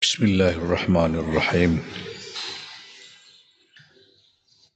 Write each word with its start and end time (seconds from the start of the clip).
Bismillahirrahmanirrahim. 0.00 1.84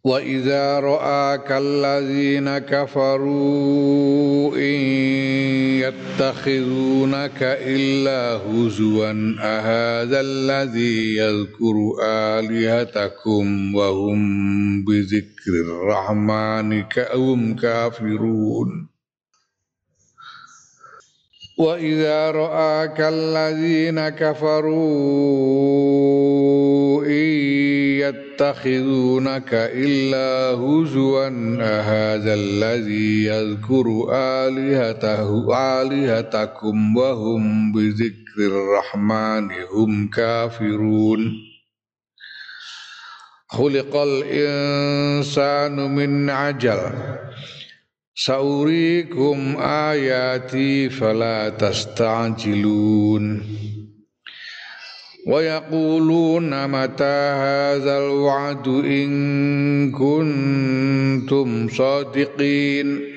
وإذا 0.05 0.81
رآك 0.85 1.49
الذين 1.49 2.59
كفروا 2.69 4.53
إن 4.53 4.77
يتخذونك 5.81 7.41
إلا 7.41 8.45
هزوا 8.45 9.13
أهذا 9.41 10.21
الذي 10.21 11.17
يذكر 11.17 11.77
آلهتكم 12.05 13.75
وهم 13.75 14.21
بذكر 14.85 15.53
الرحمن 15.65 16.83
كأهم 16.83 17.57
كافرون 17.57 18.94
وإذا 21.59 22.31
رآك 22.31 23.01
الذين 23.01 24.09
كفروا 24.09 24.75
إن 27.07 27.29
يتخذونك 28.03 29.55
إلا 29.55 30.59
هزوا 30.59 31.29
أهذا 31.61 32.35
الذي 32.35 33.25
يذكر 33.25 34.09
آلهته 34.13 35.57
آلهتكم 35.83 36.97
وهم 36.97 37.73
بذكر 37.73 38.39
الرحمن 38.39 39.51
هم 39.75 40.11
كافرون. 40.11 41.33
خلق 43.49 43.97
الإنسان 43.97 45.95
من 45.95 46.31
عجل. 46.31 46.81
Saurikum 48.15 49.59
ayati 49.59 50.87
fala 50.87 51.51
tasta'jilun. 51.51 53.43
Wa 55.27 55.43
yaquluna 55.43 56.71
mata 56.71 57.75
hadzal 57.75 58.23
wa'du 58.23 58.87
in 58.87 59.91
kuntum 59.91 61.67
sadiqin. 61.67 63.14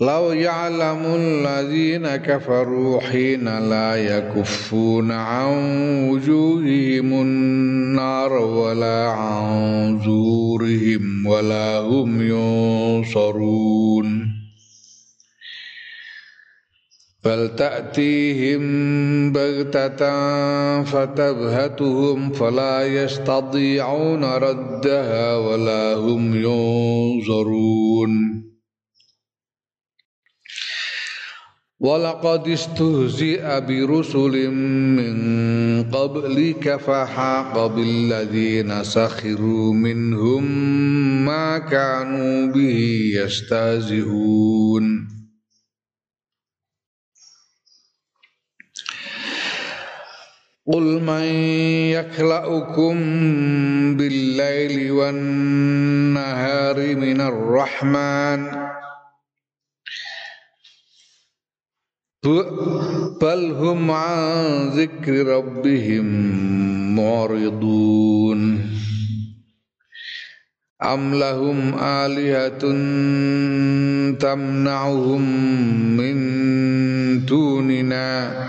لو 0.00 0.32
يعلم 0.32 1.02
الذين 1.14 2.16
كفروا 2.16 3.00
حين 3.00 3.68
لا 3.68 3.96
يكفون 3.96 5.12
عن 5.12 5.50
وجوههم 6.10 7.12
النار 7.12 8.32
ولا 8.32 9.08
عن 9.08 10.00
زورهم 10.04 11.26
ولا 11.26 11.78
هم 11.78 12.22
ينصرون. 12.22 13.58
بل 17.24 17.56
تأتيهم 17.56 18.62
بغتة 19.32 20.02
فتبهتهم 20.82 22.32
فلا 22.32 22.86
يستطيعون 22.86 24.24
ردها 24.24 25.36
ولا 25.36 25.94
هم 25.94 26.34
ينظرون. 26.34 27.68
ولقد 31.80 32.48
استهزئ 32.48 33.60
برسل 33.60 34.50
من 34.50 35.16
قبلك 35.90 36.76
فحاق 36.76 37.66
بالذين 37.66 38.84
سخروا 38.84 39.74
منهم 39.74 40.44
ما 41.24 41.58
كانوا 41.58 42.46
به 42.52 43.12
يستهزئون. 43.14 45.08
قل 50.66 51.02
من 51.02 51.24
يكلأكم 51.96 52.96
بالليل 53.96 54.90
والنهار 54.90 56.76
من 56.96 57.20
الرحمن 57.20 58.68
بل 63.20 63.50
هم 63.50 63.90
عن 63.90 64.68
ذكر 64.68 65.12
ربهم 65.12 66.04
معرضون. 66.96 68.70
أم 70.82 71.14
لهم 71.14 71.74
آلهة 71.78 72.58
تمنعهم 74.18 75.22
من 75.96 76.18
دوننا؟ 77.26 78.48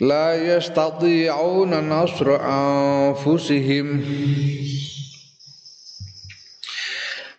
لا 0.00 0.56
يستطيعون 0.56 1.88
نصر 1.88 2.36
أنفسهم. 2.40 4.00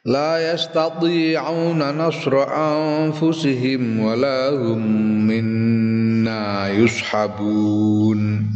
لا 0.06 0.54
يستطيعون 0.54 1.98
نصر 1.98 2.34
أنفسهم 2.54 4.00
ولا 4.00 4.50
هم 4.50 4.82
منا 5.28 6.70
يسحبون. 6.70 8.52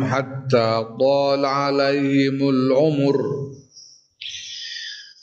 حتى 0.03 0.85
طال 0.99 1.45
عليهم 1.45 2.49
العمر. 2.49 3.50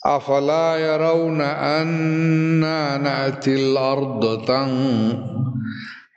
أفلا 0.05 0.75
يرون 0.77 1.41
أنا 1.41 2.97
نأتي 2.97 3.55
الأرض 3.55 4.45
تن 4.45 4.71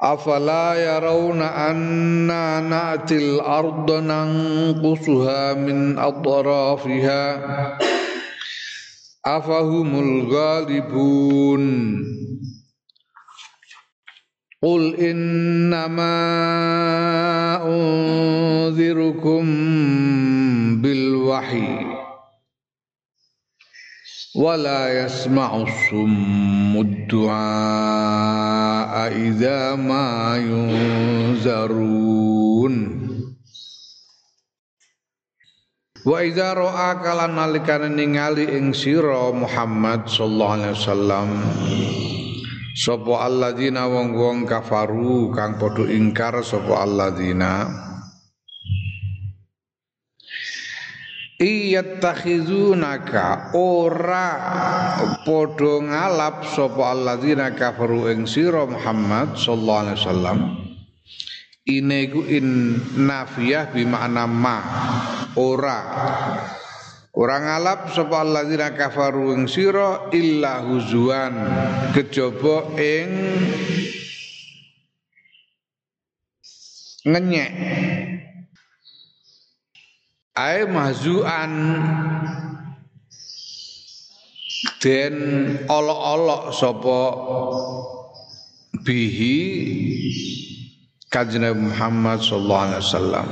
أفلا 0.02 0.74
يرون 0.74 1.42
أنا 1.42 2.60
نأتي 2.60 3.16
الأرض 3.16 3.90
ننقصها 3.92 5.54
من 5.54 5.98
أطرافها 5.98 7.22
afahumul 9.22 10.26
ghalibun 10.26 11.62
Qul 14.62 14.94
innama 14.98 16.14
unzirukum 17.66 19.46
bil 20.82 21.22
wala 24.32 24.88
yasma'u 24.88 25.68
summud 25.92 27.04
du'a 27.04 29.12
idza 29.12 29.76
ma 29.76 30.40
yunzarun. 30.40 31.84
Wa 36.02 36.18
idza 36.24 36.56
ra'a 36.56 36.96
kalan 36.98 37.36
nalikane 37.36 37.92
ningali 37.92 38.48
ing 38.56 38.72
sira 38.74 39.30
Muhammad 39.30 40.10
sallallahu 40.10 40.54
alaihi 40.58 40.74
wasallam 40.74 41.28
sapa 42.74 43.22
alladzina 43.28 43.86
wong-wong 43.86 44.48
kafaru 44.48 45.30
kang 45.36 45.60
padha 45.60 45.84
ingkar 45.92 46.40
sapa 46.42 46.88
alladzina 46.88 47.91
Iyattakhizunaka. 51.42 53.50
Ora 53.58 54.30
padha 55.26 55.74
ngalap 55.82 56.46
sapa 56.46 56.94
alladzina 56.94 57.50
kafaru 57.50 58.06
ing 58.14 58.30
sira 58.30 58.62
Muhammad 58.62 59.34
sallallahu 59.34 59.82
alaihi 59.82 59.98
wasallam. 59.98 60.38
Ine 61.66 62.06
in 62.30 62.78
nafiyah 62.94 63.74
bi 63.74 63.82
makna 63.82 64.30
ma. 64.30 64.58
Ora. 65.34 65.82
Ora 67.10 67.36
ngalap 67.42 67.90
sapa 67.90 68.22
alladzina 68.22 68.70
kafaru 68.78 69.34
ing 69.34 69.50
sira 69.50 70.14
illa 70.14 70.62
huzuan. 70.62 71.34
Kejaba 71.90 72.70
ing 72.78 73.10
ngenyek 77.02 77.50
ae 80.32 80.64
mahzuan 80.64 81.52
den 84.80 85.16
olok-olok 85.68 86.44
sapa 86.56 87.00
bihi 88.80 89.38
Kanjeng 91.12 91.52
Muhammad 91.52 92.24
sallallahu 92.24 92.64
alaihi 92.72 92.84
wasallam. 92.88 93.28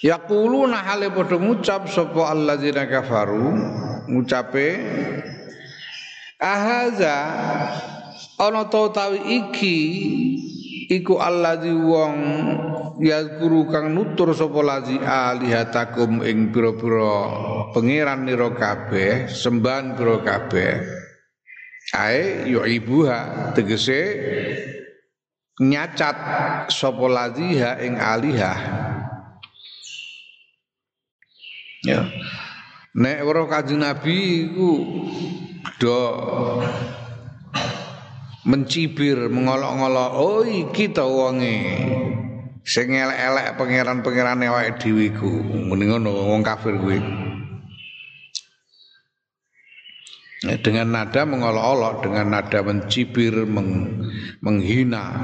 Yaquluna 0.00 0.80
hale 0.80 1.12
padha 1.12 1.36
ngucap 1.36 1.92
sapa 1.92 2.32
alladzina 2.32 2.88
kafaru 2.88 3.52
ngucape 4.08 4.80
ahaza 6.40 7.16
ana 8.40 8.64
ta 8.66 8.88
utawi 8.88 9.20
iki 9.44 9.78
iku 10.92 11.16
alladzi 11.16 11.72
wong 11.72 12.14
yazkuru 13.00 13.72
kang 13.72 13.96
nutur 13.96 14.36
sapa 14.36 14.60
lazi 14.60 15.00
alihatakum 15.00 16.20
ing 16.20 16.52
pira-pira 16.52 17.16
pangeran 17.72 18.28
nira 18.28 18.52
kabeh 18.52 19.32
sembahan 19.32 19.96
pira 19.96 20.20
kabeh. 20.20 20.72
Ae 21.92 22.48
yu'ibuha 22.48 23.52
tegese 23.56 24.00
nyacat 25.60 26.16
sapa 26.68 27.06
laziha 27.08 27.80
ing 27.80 27.96
alihah. 27.96 28.58
Ya. 31.82 32.06
Nek 32.92 33.24
weruh 33.24 33.48
kanjeng 33.48 33.80
nabi 33.80 34.46
iku 34.46 34.70
do 35.80 36.00
mencibir 38.42 39.30
mengolok-olok 39.30 40.10
oh 40.18 40.42
iki 40.42 40.90
to 40.90 41.06
wonge. 41.06 41.58
Sing 42.62 42.94
elek-elek 42.94 43.58
pangeran-pangerane 43.58 44.46
awake 44.46 44.78
dhewe 44.78 45.10
iku. 45.10 45.30
Ngono 45.66 46.10
wong 46.30 46.46
kafir 46.46 46.78
kuwi. 46.78 47.02
Dengan 50.42 50.90
nada 50.90 51.22
mengolok-olok 51.22 52.02
dengan 52.06 52.34
nada 52.38 52.62
mencibir 52.66 53.46
meng, 53.46 54.02
menghina 54.42 55.14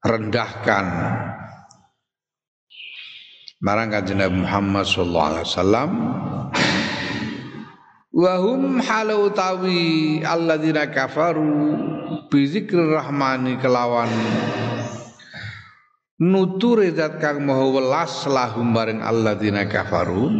merendahkan. 0.00 0.86
Marang 3.58 3.90
kanjeng 3.90 4.22
Muhammad 4.38 4.86
sallallahu 4.86 5.28
alaihi 5.34 5.46
wasallam 5.50 5.90
Wahum 8.18 8.82
halau 8.82 9.30
tawi 9.30 10.18
alladzina 10.26 10.90
kafaru 10.90 11.78
bi 12.26 12.50
rahmani 12.74 13.62
kelawan 13.62 14.10
nuture 16.18 16.90
zat 16.98 17.22
kang 17.22 17.46
maha 17.46 17.70
welas 17.70 18.26
lahum 18.26 18.74
bareng 18.74 19.06
alladzina 19.06 19.70
kafaru 19.70 20.34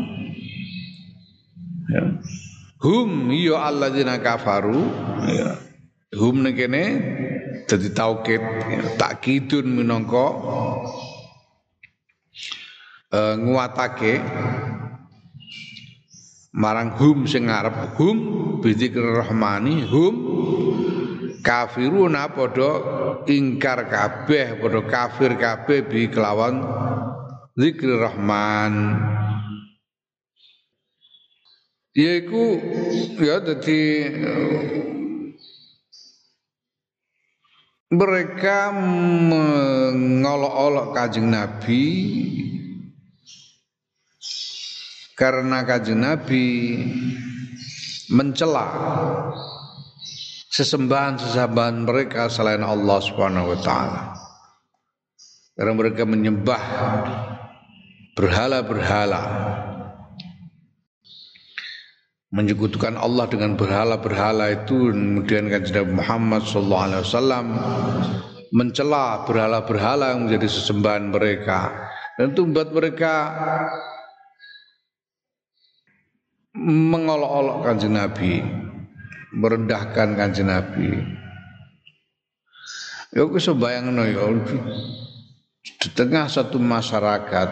ya. 1.87 2.19
hum 2.83 3.31
ya 3.31 3.71
alladzina 3.71 4.19
kafaru 4.19 4.83
ya. 5.31 5.63
hum 6.19 6.43
nekene 6.43 6.83
dadi 7.71 7.95
taukid 7.95 8.43
ya. 8.43 8.83
takkidun 8.99 9.71
minangka 9.71 10.27
uh, 13.15 13.39
nguatake 13.39 14.19
marang 16.59 16.91
hum 16.99 17.23
sing 17.31 17.47
ngarep 17.47 17.95
hum 17.95 18.17
bidzikir 18.59 19.23
rahmani 19.23 19.87
hum. 19.87 20.15
Kafiruna 21.39 22.35
padha 22.35 22.73
ingkar 23.31 23.87
kabeh 23.87 24.59
padha 24.59 24.83
kafir 24.91 25.39
kabeh 25.39 25.87
bi 25.87 26.11
kelawan 26.11 26.61
zikir 27.55 27.95
rahman. 27.95 28.99
Yaiku 31.95 32.59
ya 33.23 33.41
dadi 33.43 33.83
mereka 37.89 38.69
mengolok-olok 39.31 40.93
kajeng 40.93 41.33
Nabi 41.33 41.83
karena 45.19 45.67
kajian 45.67 46.07
Nabi 46.07 46.47
mencela 48.15 48.71
sesembahan-sesembahan 50.55 51.77
mereka 51.83 52.31
selain 52.31 52.63
Allah 52.63 52.99
Subhanahu 53.03 53.51
wa 53.51 53.59
taala. 53.59 54.03
Karena 55.59 55.75
mereka 55.75 56.07
menyembah 56.07 56.63
berhala-berhala. 58.15 59.23
Menyekutukan 62.29 62.95
Allah 62.95 63.25
dengan 63.27 63.57
berhala-berhala 63.59 64.53
itu 64.53 64.93
kemudian 64.93 65.49
kanjeng 65.49 65.97
Muhammad 65.97 66.45
sallallahu 66.45 66.85
alaihi 66.85 67.03
wasallam 67.09 67.47
mencela 68.53 69.25
berhala-berhala 69.25 70.15
yang 70.15 70.29
menjadi 70.29 70.47
sesembahan 70.47 71.09
mereka. 71.09 71.89
Dan 72.21 72.37
itu 72.37 72.45
membuat 72.45 72.71
mereka 72.71 73.13
mengolok-olok 76.59 77.63
kanjeng 77.63 77.95
Nabi, 77.95 78.43
merendahkan 79.31 80.19
kanjeng 80.19 80.51
Nabi. 80.51 80.91
Ya 83.15 83.25
aku 83.25 83.39
sebayangno 83.39 84.05
ya 84.05 84.27
di 85.63 85.89
tengah 85.95 86.27
satu 86.27 86.59
masyarakat. 86.59 87.51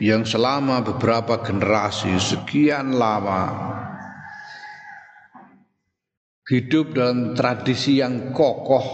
Yang 0.00 0.32
selama 0.32 0.80
beberapa 0.80 1.44
generasi 1.44 2.16
sekian 2.16 2.96
lama 2.96 3.76
hidup 6.48 6.96
dalam 6.96 7.36
tradisi 7.36 8.00
yang 8.00 8.32
kokoh 8.32 8.86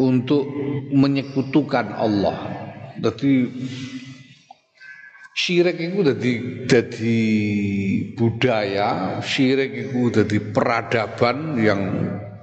untuk 0.00 0.48
menyekutukan 0.96 1.92
Allah. 1.92 2.48
Jadi 2.96 3.52
syirik 5.36 5.76
itu 5.76 6.00
jadi 6.00 6.32
jadi 6.64 7.20
budaya, 8.16 9.20
syirik 9.20 9.92
itu 9.92 10.08
jadi 10.08 10.38
peradaban 10.56 11.60
yang 11.60 11.80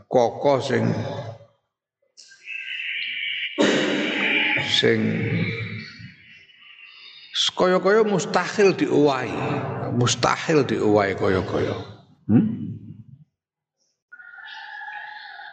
kokoh 0.06 0.62
sing 0.62 0.86
sing 4.70 5.00
kaya-kaya 7.58 8.06
mustahil 8.06 8.78
diowahi, 8.78 9.34
mustahil 9.98 10.62
diowahi 10.62 11.18
kaya-kaya. 11.18 11.74
Hmm? 12.30 12.77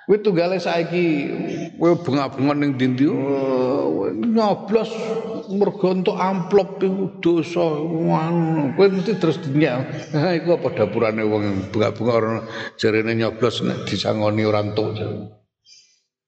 Kowe 0.05 0.21
tunggale 0.21 0.61
saiki 0.61 1.33
kowe 1.81 1.97
bengak-bengok 1.97 2.57
ning 2.61 2.77
dindi 2.77 3.09
nyoblos 4.37 4.93
mergo 5.49 5.97
entuk 5.97 6.21
amplop 6.21 6.77
iku 6.85 7.25
dosa 7.25 7.65
ngono. 7.65 8.77
Kowe 8.77 8.87
mesti 8.93 9.17
terus 9.17 9.41
dinyal. 9.41 9.81
Ha 10.13 10.37
iku 10.37 10.61
apa 10.61 10.77
dapurane 10.77 11.25
wong 11.25 11.73
bengak-bengok 11.73 12.17
ora 12.21 12.45
jarene 12.77 13.17
nyoblos 13.17 13.65
nek 13.65 13.89
disangoni 13.89 14.45
ora 14.45 14.61
entuk. 14.61 14.93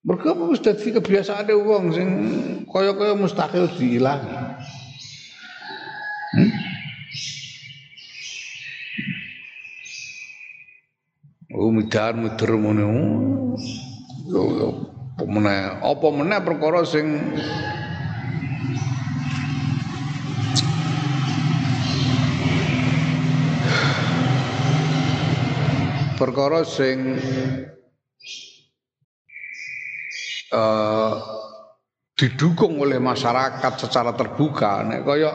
Mergo 0.09 0.26
apa 0.33 0.42
wis 0.56 0.64
dadi 0.64 0.97
kebiasaane 0.97 1.52
wong 1.52 1.85
sing 1.92 2.09
kaya-kaya 2.64 3.12
mustahil 3.12 3.68
diilangi. 3.76 4.37
Hmm? 6.33 6.65
Oh 11.57 11.73
midar 11.73 12.13
muter 12.13 12.53
ngono. 12.53 12.85
Yo 14.29 14.43
pemene 15.17 15.81
apa 15.81 16.07
meneh 16.13 16.41
perkara 16.45 16.85
sing 16.85 17.09
perkara 26.21 26.61
sing 26.69 27.17
uh, 30.53 31.13
didukung 32.13 32.77
oleh 32.77 33.01
masyarakat 33.01 33.73
secara 33.81 34.13
terbuka 34.13 34.85
nek 34.85 35.01
kaya 35.09 35.33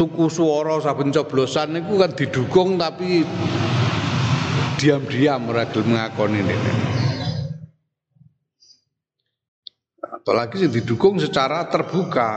tuku 0.00 0.32
suara 0.32 0.80
saben 0.80 1.12
coblosan 1.12 1.76
niku 1.76 2.00
kan 2.00 2.16
didukung 2.16 2.80
tapi 2.80 3.24
diam-diam 4.82 5.46
ora 5.46 5.70
gelem 5.70 5.94
ngakoni 5.94 6.42
ini. 6.42 6.56
Apalagi 10.02 10.58
sing 10.58 10.74
didukung 10.74 11.22
secara 11.22 11.70
terbuka. 11.70 12.30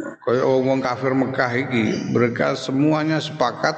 Kayak 0.00 0.44
wong 0.44 0.80
kafir 0.80 1.12
Mekah 1.12 1.52
iki, 1.56 2.12
mereka 2.12 2.56
semuanya 2.56 3.20
sepakat 3.20 3.76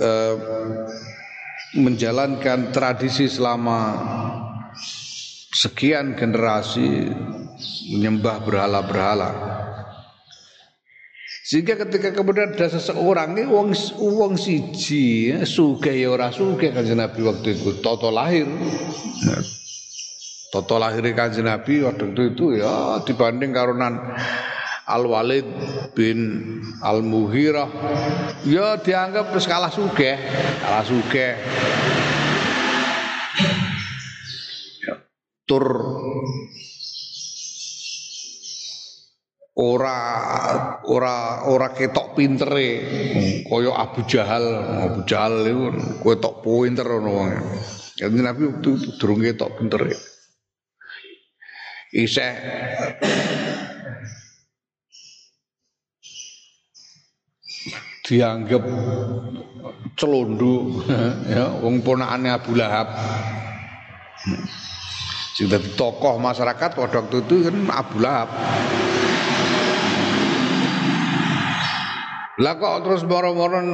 uh, 0.00 0.36
menjalankan 1.76 2.72
tradisi 2.72 3.28
selama 3.32 3.96
sekian 5.56 6.16
generasi 6.16 7.08
menyembah 7.96 8.44
berhala-berhala. 8.44 9.32
Sehingga 11.46 11.78
ketika 11.78 12.10
kemudian 12.10 12.58
ada 12.58 12.66
seseorang 12.66 13.38
ini 13.38 13.46
wong 13.46 13.70
wong 14.02 14.34
siji 14.34 15.30
ya, 15.30 15.46
suge 15.46 15.94
ya 15.94 16.10
ora 16.10 16.34
suge 16.34 16.74
kan 16.74 16.82
Nabi 16.82 17.22
waktu 17.22 17.54
itu 17.54 17.78
toto 17.78 18.10
lahir. 18.10 18.50
Toto 20.50 20.74
lahir 20.82 21.06
kanjeng 21.14 21.46
Nabi 21.46 21.86
waktu 21.86 22.34
itu, 22.34 22.58
ya 22.58 22.98
dibanding 23.06 23.54
karunan 23.54 23.94
Al 24.90 25.06
Walid 25.06 25.46
bin 25.94 26.18
Al 26.82 27.06
Mughirah 27.06 27.70
ya 28.42 28.82
dianggap 28.82 29.30
terus 29.30 29.46
kalah 29.46 29.70
sugih, 29.70 30.18
kalah. 30.66 30.82
Ya, 34.82 34.94
tur 35.46 35.66
ora 39.56 39.98
ora 40.84 41.48
ora 41.48 41.68
ketok 41.72 42.12
pintere. 42.12 42.68
Kaya 43.48 43.72
Abu 43.72 44.04
Jahal 44.04 44.44
Abu 44.84 45.00
Jahal 45.08 45.48
itu 45.48 45.64
ketok 46.04 46.44
pinter 46.44 46.84
ngono 46.84 47.10
wong 47.10 47.30
Kanjeng 47.96 48.24
Nabi 48.28 48.42
itu 48.52 48.76
durung 49.00 49.24
ketok 49.24 49.56
pintere. 49.56 49.96
Isih 51.96 52.32
dianggap 58.04 58.62
celundu 59.96 60.84
ya 61.32 61.56
wong 61.64 61.80
ponakane 61.80 62.28
Abu 62.28 62.52
Lahab. 62.52 62.92
Sing 65.36 65.52
tokoh 65.76 66.16
masyarakat 66.16 66.70
pada 66.76 67.00
waktu 67.00 67.16
itu 67.24 67.48
kan 67.48 67.56
Abu 67.72 67.96
Lahab 68.00 68.28
Lah 72.36 72.52
kok 72.60 72.84
terus 72.84 73.02
moro-moro 73.08 73.64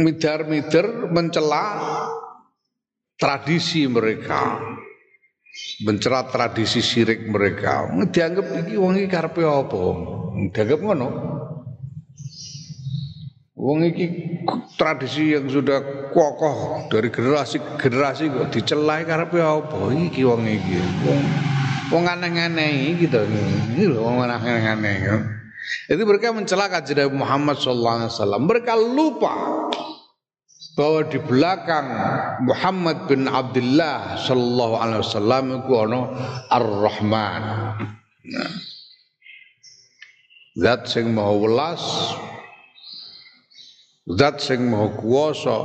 midar-midar 0.00 1.12
mencela 1.12 1.64
tradisi 3.20 3.84
mereka. 3.84 4.60
Mencela 5.84 6.28
tradisi 6.28 6.80
syirik 6.80 7.28
mereka. 7.28 7.88
Dianggap 8.12 8.64
iki 8.64 8.76
wong 8.76 8.96
iki 8.96 9.08
karepe 9.08 9.44
apa? 9.44 9.80
Dianggap 10.52 10.80
ngono. 10.84 11.08
Wong 13.56 13.88
iki 13.88 14.04
tradisi 14.76 15.32
yang 15.32 15.48
sudah 15.48 16.12
kokoh 16.12 16.88
dari 16.92 17.08
generasi 17.08 17.56
ke 17.56 17.88
generasi 17.88 18.28
kok 18.28 18.52
dicelai 18.52 19.04
karepe 19.08 19.40
apa? 19.40 19.92
Iki 19.92 20.22
wong 20.24 20.44
iki. 20.44 20.76
Wong 21.08 21.20
wong 21.92 22.04
aneh-aneh 22.04 23.00
gitu. 23.00 23.20
Ini 23.24 23.84
lho 23.84 24.00
wong 24.00 24.24
aneh-aneh. 24.24 24.96
Itu 25.86 26.02
mereka 26.06 26.30
mencela 26.30 26.70
kajian 26.70 27.10
Muhammad 27.14 27.58
sallallahu 27.58 27.96
alaihi 28.02 28.12
wasallam. 28.12 28.42
Mereka 28.46 28.72
lupa 28.74 29.34
bahwa 30.76 31.00
di 31.08 31.18
belakang 31.22 31.86
Muhammad 32.44 33.08
bin 33.08 33.26
Abdullah 33.26 34.20
sallallahu 34.20 34.74
alaihi 34.76 35.00
wasallam 35.02 35.44
itu 35.62 35.72
ono 35.72 36.00
Ar-Rahman. 36.52 37.42
Zat 40.56 40.88
sing 40.88 41.12
maha 41.12 41.36
welas 41.36 41.84
Zat 44.08 44.40
sing 44.40 44.72
maha 44.72 44.88
kuwasa 44.96 45.56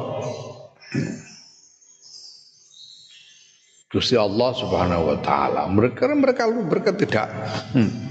Gusti 3.91 4.19
Allah 4.19 4.51
Subhanahu 4.55 5.15
wa 5.15 5.17
taala. 5.23 5.67
Mereka 5.71 6.11
mereka 6.15 6.43
mereka 6.47 6.91
tidak 6.95 7.27
hmm 7.75 8.10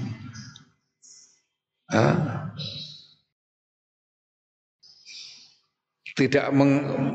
tidak 6.15 6.47
meng, 6.53 6.73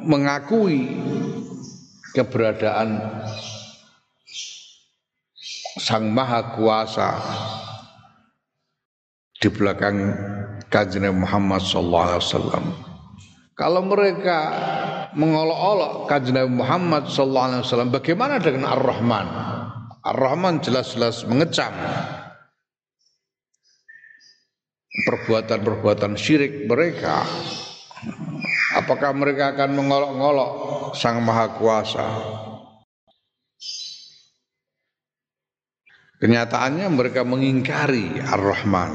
mengakui 0.09 0.89
keberadaan 2.17 3.01
Sang 5.77 6.09
Maha 6.09 6.57
Kuasa 6.57 7.11
di 9.37 9.53
belakang 9.53 10.17
kajian 10.73 11.13
Muhammad 11.13 11.61
Sallallahu 11.61 12.07
Alaihi 12.09 12.23
Wasallam. 12.25 12.65
Kalau 13.57 13.85
mereka 13.85 14.39
mengolok-olok 15.13 16.09
kajian 16.09 16.49
Muhammad 16.49 17.07
Sallallahu 17.13 17.47
Alaihi 17.53 17.63
Wasallam, 17.69 17.91
bagaimana 17.93 18.41
dengan 18.41 18.73
Ar-Rahman? 18.73 19.27
Ar-Rahman 20.03 20.65
jelas-jelas 20.65 21.29
mengecam 21.29 21.73
perbuatan-perbuatan 25.05 26.17
syirik 26.17 26.65
mereka. 26.65 27.27
Apakah 28.77 29.13
mereka 29.13 29.53
akan 29.53 29.77
mengolok-ngolok 29.77 30.53
Sang 30.97 31.21
Maha 31.21 31.53
Kuasa? 31.57 32.09
Kenyataannya 36.17 36.89
mereka 36.89 37.29
mengingkari 37.29 38.25
Ar-Rahman. 38.25 38.93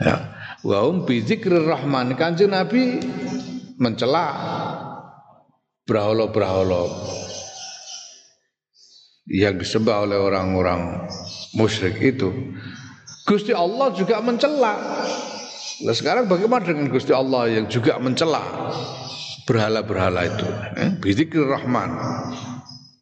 Ya. 0.00 0.16
Wa 0.64 0.80
hum 0.88 1.04
bi 1.04 1.20
rahman. 1.44 2.16
Kanjeng 2.16 2.52
Nabi 2.56 3.00
mencela 3.76 4.32
berhala-berhala 5.84 6.88
yang 9.28 9.60
disembah 9.60 10.08
oleh 10.08 10.16
orang-orang 10.16 11.04
musyrik 11.56 11.96
itu. 12.04 12.28
Gusti 13.26 13.50
Allah 13.50 13.90
juga 13.96 14.22
mencela. 14.22 14.76
Nah 15.82 15.94
sekarang 15.96 16.30
bagaimana 16.30 16.62
dengan 16.62 16.86
Gusti 16.92 17.10
Allah 17.10 17.50
yang 17.50 17.66
juga 17.66 17.98
mencela 17.98 18.44
berhala-berhala 19.48 20.20
itu? 20.24 20.48
Eh, 20.78 21.42
Rahman. 21.42 21.90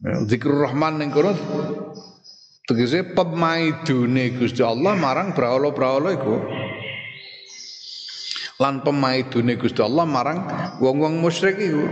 Eh, 0.04 0.18
Zikir 0.30 0.52
Rahman 0.52 1.02
yang 1.02 1.10
kono 1.12 1.32
tegese 2.64 3.04
pemaidune 3.12 4.32
Gusti 4.40 4.64
Allah 4.64 4.96
marang 4.96 5.36
berhala-berhala 5.36 6.16
itu. 6.16 6.34
Lan 8.60 8.80
pemaidune 8.80 9.60
Gusti 9.60 9.84
Allah 9.84 10.08
marang 10.08 10.38
wong-wong 10.80 11.20
musyrik 11.20 11.60
itu. 11.60 11.84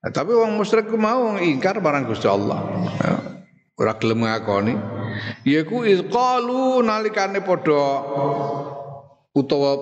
Nah, 0.00 0.08
tapi 0.08 0.32
wong 0.32 0.56
musyrik 0.56 0.88
mau 0.96 1.36
ingkar 1.36 1.76
barang 1.76 2.08
Gusti 2.08 2.24
Allah. 2.24 2.64
Ya. 3.04 3.12
Ora 3.76 3.92
gelem 4.00 4.24
ngakoni. 4.24 4.74
Yaiku 5.44 5.84
izqalu 5.84 6.80
nalikane 6.80 7.44
padha 7.44 7.84
utawa 9.36 9.76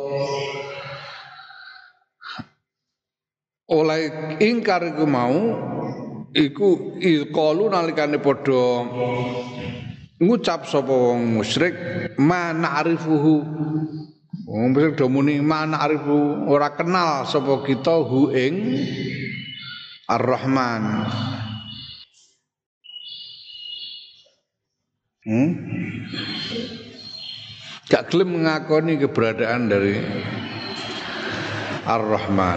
oleh 3.68 4.00
ingkar 4.42 4.80
iku 4.90 5.04
mau 5.06 5.38
iku 6.34 6.98
izqalu 6.98 7.70
nalikane 7.70 8.18
padha 8.18 8.64
ngucap 10.18 10.66
sapa 10.66 10.90
wong 10.90 11.38
musyrik 11.38 11.74
ma 12.18 12.50
na'rifuhu 12.50 13.34
wong 14.50 14.66
musyrik 14.74 14.98
do 14.98 15.06
muni 15.06 15.38
ma 15.38 15.62
na'rifu 15.62 16.48
ora 16.50 16.74
kenal 16.74 17.22
sapa 17.28 17.62
kita 17.62 18.02
hu 18.02 18.34
ing 18.34 18.54
Ar-Rahman. 20.08 21.04
Hmm? 25.28 25.50
Gak 27.92 28.08
gelem 28.08 28.40
mengakoni 28.40 28.96
keberadaan 28.96 29.68
dari 29.68 30.00
Ar-Rahman. 31.84 32.56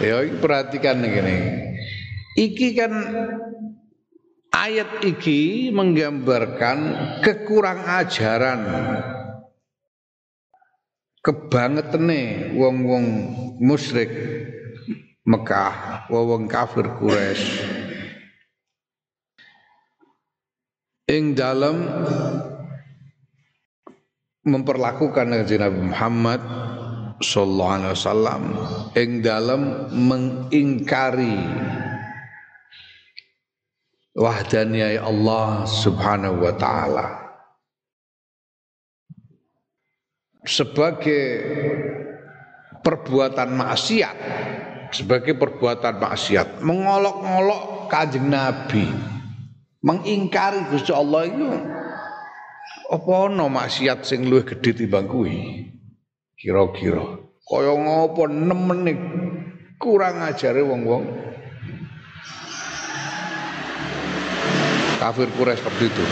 Ya, 0.00 0.24
perhatikan 0.40 1.04
ini. 1.04 1.38
Iki 2.40 2.68
kan 2.80 2.92
ayat 4.56 5.04
iki 5.04 5.68
menggambarkan 5.68 6.78
kekurang 7.20 7.84
ajaran 7.84 8.60
kebangetene 11.24 12.52
wong-wong 12.52 13.06
musyrik 13.64 14.12
Mekah, 15.24 16.04
wong 16.12 16.44
kafir 16.52 16.84
Quraisy. 17.00 17.64
Ing 21.08 21.32
dalam 21.32 21.80
memperlakukan 24.44 25.32
Nabi 25.32 25.56
Muhammad 25.88 26.40
sallallahu 27.24 27.72
alaihi 27.80 27.94
wasallam 27.96 28.42
ing 28.92 29.24
dalam 29.24 29.88
mengingkari 29.96 31.40
wahdaniyah 34.12 35.00
Allah 35.00 35.64
Subhanahu 35.64 36.44
wa 36.44 36.52
taala. 36.52 37.23
Sebagai 40.44 41.24
perbuatan 42.84 43.48
maksiat 43.56 44.16
sebagai 44.92 45.34
perbuatan 45.34 45.98
maksiat 45.98 46.60
mengolok-olok 46.60 47.88
kanjeng 47.88 48.28
Nabi 48.28 48.84
mengingkari 49.80 50.68
Gusti 50.68 50.92
Allah 50.92 51.26
itu 51.26 51.48
apa 52.92 53.14
no 53.32 53.48
maksiat 53.48 54.04
sing 54.04 54.28
luwih 54.28 54.44
gedhe 54.44 54.84
timbang 54.84 55.08
kuwi 55.08 55.72
kira-kira 56.36 57.24
Kaya 57.44 57.76
ngopo 57.76 58.24
nemen 58.24 58.88
kurang 59.76 60.24
ajare 60.24 60.64
wong-wong. 60.64 61.04
Kafir 64.96 65.28
Quraisy 65.36 65.60
seperti 65.60 65.84
itu. 65.92 66.04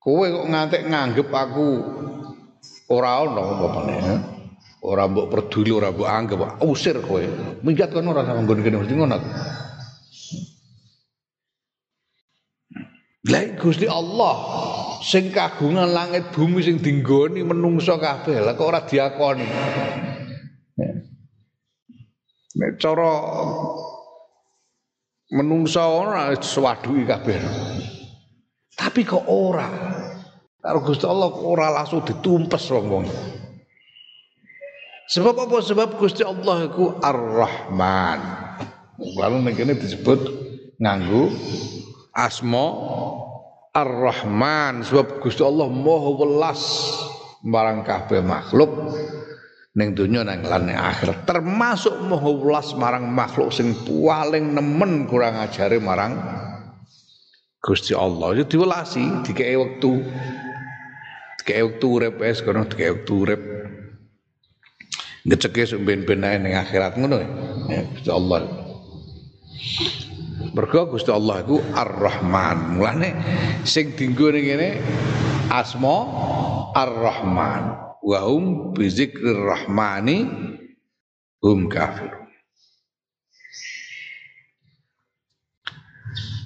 Kowe 0.00 0.26
kok 0.32 0.48
ngantek 0.48 0.88
nganggep 0.88 1.28
aku 1.28 1.68
ora 2.88 3.20
ono 3.20 3.40
apa-apane. 3.44 3.96
Ora 4.80 5.04
mbok 5.04 5.28
peduli, 5.28 5.68
ora 5.68 5.92
mbok 5.92 6.08
anggap, 6.08 6.40
usir 6.64 6.96
kowe. 7.04 7.20
Minggat 7.60 7.92
kono 7.92 8.16
ora 8.16 8.24
nang 8.24 8.48
nggon 8.48 8.64
kene 8.64 8.80
mesti 8.80 8.96
ngono. 8.96 9.16
Lah 13.28 13.44
Gusti 13.60 13.84
Allah 13.84 14.36
sing 15.04 15.28
kagungan 15.28 15.92
langit 15.92 16.32
bumi 16.32 16.64
sing 16.64 16.80
dinggoni 16.80 17.44
menungso 17.44 18.00
kabeh 18.00 18.40
lah 18.40 18.56
kok 18.56 18.68
ora 18.72 18.80
diakoni. 18.80 19.44
Nek 22.56 22.72
cara 22.80 23.12
menungso 25.36 25.84
ora 25.84 26.32
swaduki 26.40 27.04
kabeh. 27.04 27.36
Tapi 28.80 29.04
kok 29.04 29.28
ora. 29.28 29.68
Karo 30.60 30.80
Gusti 30.80 31.04
Allah 31.04 31.28
ora 31.28 31.68
langsung 31.68 32.00
ditumpes 32.00 32.64
wong-wong. 32.72 33.04
Sebab 35.12 35.36
apa? 35.36 35.60
Sebab 35.60 36.00
Gusti 36.00 36.24
Allah 36.24 36.64
itu 36.64 36.96
Ar-Rahman. 36.96 38.20
Lalu 39.20 39.36
nek 39.44 39.80
disebut 39.84 40.20
nganggu 40.80 41.28
asma 42.16 42.66
Ar-Rahman 43.76 44.82
sebab 44.82 45.20
Gusti 45.20 45.44
Allah 45.44 45.68
Maha 45.68 46.10
welas 46.16 46.62
marang 47.44 47.84
kabeh 47.84 48.24
makhluk 48.24 48.96
ning 49.76 49.94
donya 49.94 50.26
nang 50.26 50.42
lan 50.42 50.72
akhirat 50.72 51.28
termasuk 51.28 51.94
Maha 52.02 52.32
welas 52.32 52.74
marang 52.74 53.06
makhluk 53.12 53.54
sing 53.54 53.76
paling 53.86 54.56
nemen 54.56 55.06
kurang 55.06 55.38
ajare 55.38 55.78
marang 55.78 56.18
Gusti 57.60 57.92
Allah 57.92 58.32
itu 58.34 58.56
diwelasi 58.56 59.24
dikei 59.28 59.56
wektu 59.56 60.00
dikei 61.44 61.60
wektu 61.60 61.86
urip 62.00 62.16
wis 62.16 62.40
kono 62.40 62.64
dikei 62.64 62.88
wektu 62.92 63.14
urip 63.28 63.42
ngeceke 65.28 65.68
sok 65.68 65.84
ben-ben 65.84 66.24
ning 66.24 66.56
akhirat 66.56 66.96
ngono 66.96 67.20
ya 67.68 67.84
Gusti 67.92 68.08
Allah 68.08 68.60
Mergo 70.50 70.88
Gusti 70.90 71.12
Allah 71.14 71.46
iku 71.46 71.62
Ar-Rahman. 71.76 72.80
Mulane 72.80 73.10
sing 73.62 73.94
dienggo 73.94 74.34
ning 74.34 74.44
kene 74.48 74.68
asma 75.52 75.96
Ar-Rahman. 76.74 77.62
Wa 78.00 78.18
hum 78.24 78.72
bi 78.72 78.88
rahmani 79.22 80.26
hum 81.44 81.68
kafirun. 81.68 82.29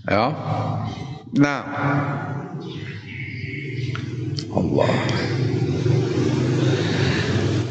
Ya. 0.05 0.27
Nah. 1.41 1.63
Allah. 4.55 4.91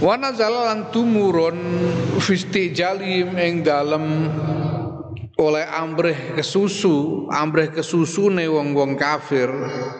Wa 0.03 0.19
nazala 0.19 0.73
lan 0.73 0.91
tumurun 0.91 1.57
fisti 2.19 2.75
jalim 2.75 3.39
ing 3.39 3.63
dalem 3.63 4.27
oleh 5.39 5.63
ambreh 5.63 6.35
kesusu, 6.35 7.29
ambreh 7.31 7.71
kesusune 7.71 8.49
wong-wong 8.49 8.99
kafir 8.99 9.47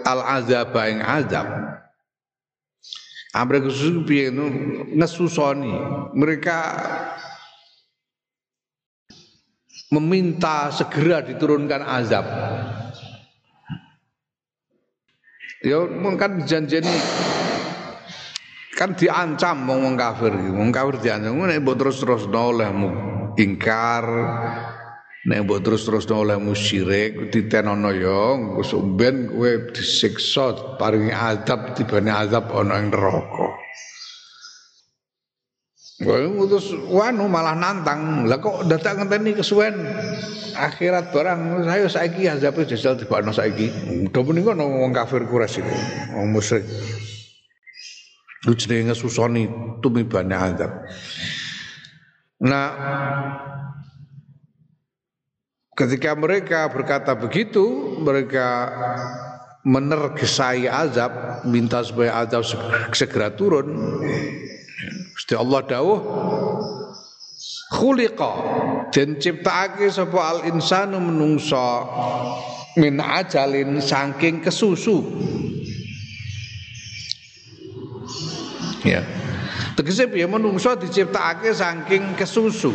al 0.04 0.22
azab 0.42 0.76
ing 0.90 1.00
azab. 1.00 1.48
Ambreh 3.32 3.64
kesusu 3.64 4.04
piye 4.04 4.34
ngesusoni. 4.98 5.74
Mereka 6.18 6.58
meminta 9.94 10.74
segera 10.74 11.22
diturunkan 11.22 11.82
azab. 11.86 12.26
Ya 15.64 15.80
kan 16.20 16.44
janjeni 16.44 16.92
kan 18.74 18.98
diancam 18.98 19.70
wong 19.70 19.96
kafir. 19.96 20.34
Wong 20.34 20.74
kafir 20.74 21.00
diancam. 21.00 21.38
Nek 21.40 21.62
mbok 21.62 21.78
terus-terus 21.80 22.28
olehmu 22.28 22.90
ingkar 23.40 24.06
nek 25.24 25.48
mbok 25.48 25.64
terus-terus 25.64 26.04
oleh 26.12 26.36
musyirik 26.36 27.32
ditenono 27.32 27.96
ya 27.96 28.36
sumben 28.60 29.32
kowe 29.32 29.72
disiksa 29.72 30.76
paringi 30.76 31.16
azab 31.16 31.72
tibane 31.80 32.12
azab 32.12 32.52
ana 32.52 32.84
ing 32.84 32.92
neraka 32.92 33.56
Kowe 36.02 36.26
utus 36.42 36.74
wanu 36.90 37.30
malah 37.30 37.54
nantang. 37.54 38.26
Lah 38.26 38.42
kok 38.42 38.66
dadak 38.66 38.98
ngenteni 38.98 39.38
kesuwen 39.38 39.78
akhirat 40.58 41.14
barang 41.14 41.70
saya 41.70 41.86
saiki 41.86 42.26
azabe 42.26 42.66
jajal 42.66 42.98
dibakno 42.98 43.30
saiki. 43.30 43.70
Mudah 44.10 44.24
menika 44.26 44.58
wong 44.58 44.90
kafir 44.90 45.30
Quraisy 45.30 45.62
iki, 45.62 45.78
wong 46.18 46.34
musyrik. 46.34 46.66
Lu 48.50 48.58
jenenge 48.58 48.92
ngesusoni 48.92 49.48
tumibane 49.80 50.36
azab. 50.36 50.72
Nah, 52.44 52.68
ketika 55.78 56.12
mereka 56.18 56.68
berkata 56.68 57.16
begitu, 57.16 57.96
mereka 58.04 58.68
menergesai 59.64 60.68
azab, 60.68 61.46
minta 61.48 61.80
supaya 61.88 62.20
azab 62.20 62.44
segera 62.92 63.32
turun. 63.32 63.72
Gusti 64.90 65.34
Allah 65.36 65.60
dawuh 65.64 66.00
khuliqa. 67.74 68.34
Den 68.94 69.18
ciptakake 69.18 69.90
sapa 69.90 70.38
al 70.38 70.40
insanu 70.46 71.02
menungsa 71.02 71.86
min 72.78 73.02
ajalin 73.02 73.82
saking 73.82 74.46
kesusu. 74.46 75.02
Ya. 78.86 79.02
Tegese 79.74 80.06
piye 80.06 80.30
menungsa 80.30 80.78
diciptakake 80.78 81.50
saking 81.56 82.14
kesusu? 82.14 82.70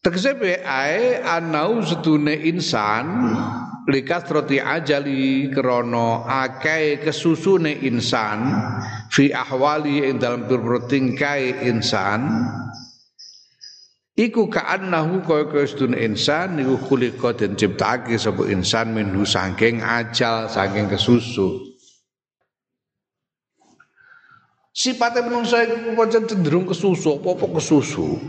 Tegese 0.00 0.32
piye? 0.40 0.56
Ae 0.64 1.20
anau 1.20 1.84
sedune 1.84 2.32
insan 2.48 3.36
likas 3.88 4.30
roti 4.30 4.62
ajali 4.62 5.50
krono 5.50 6.22
akai 6.22 7.02
kesusune 7.02 7.74
insan 7.82 8.54
fi 9.10 9.34
ahwali 9.34 10.06
ing 10.06 10.22
dalam 10.22 10.46
pira 10.46 10.78
tingkai 10.86 11.66
insan. 11.66 12.30
Iku 14.12 14.52
ka'annahu 14.52 15.24
kaya 15.24 15.48
kaya 15.48 15.96
insan 16.04 16.60
iku 16.60 16.76
khuliqa 16.76 17.32
den 17.32 17.56
ciptake 17.56 18.12
sapa 18.20 18.44
insan 18.52 18.92
minhu 18.92 19.24
saking 19.24 19.80
ajal 19.80 20.52
saking 20.52 20.84
kesusu. 20.92 21.72
Sifatnya 24.72 25.24
menungsa 25.28 25.64
iku 25.64 25.96
pancen 25.96 26.28
cenderung 26.28 26.68
kesusu 26.68 27.20
apa-apa 27.20 27.56
kesusu. 27.56 28.20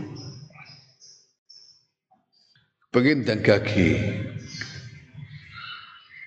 Pengen 2.88 3.28
dan 3.28 3.44
gagi 3.44 3.96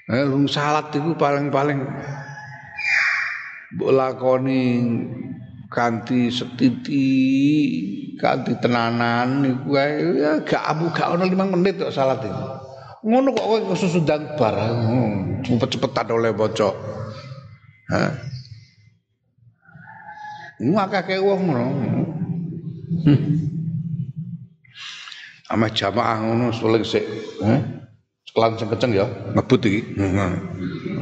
Eh, 0.07 0.23
salat 0.47 0.87
itu 0.95 1.11
paling-paling 1.19 1.83
mbok 3.75 3.91
lakoni 3.91 4.63
kanthi 5.67 6.31
setiti, 6.31 7.11
kanthi 8.15 8.55
tenanan 8.63 9.43
niku 9.43 9.75
ya 9.75 10.39
gak 10.47 10.63
abu 10.63 10.87
gak 10.95 11.11
ono 11.11 11.27
5 11.27 11.51
menit 11.59 11.75
kok 11.75 11.91
salat 11.91 12.23
itu. 12.23 12.45
Ngono 13.03 13.35
kok 13.35 13.47
kowe 13.51 13.59
kesusundang 13.75 14.39
bar. 14.39 14.55
Hmm, 14.55 15.43
cepet-cepetan 15.43 16.07
oleh 16.07 16.31
bocok. 16.31 16.75
Hah? 17.91 18.11
Ngakake 20.63 21.19
wong 21.19 21.51
ngono. 21.51 21.67
Hmm. 23.03 23.19
Ama 25.51 25.67
jamaah 25.67 26.23
ngono 26.23 26.55
suling 26.55 26.83
sik, 26.87 27.03
eh? 27.43 27.86
Kelan 28.37 28.53
sing 28.53 28.69
kenceng 28.69 28.93
ya, 28.93 29.09
ngebut 29.33 29.65
iki. 29.65 29.81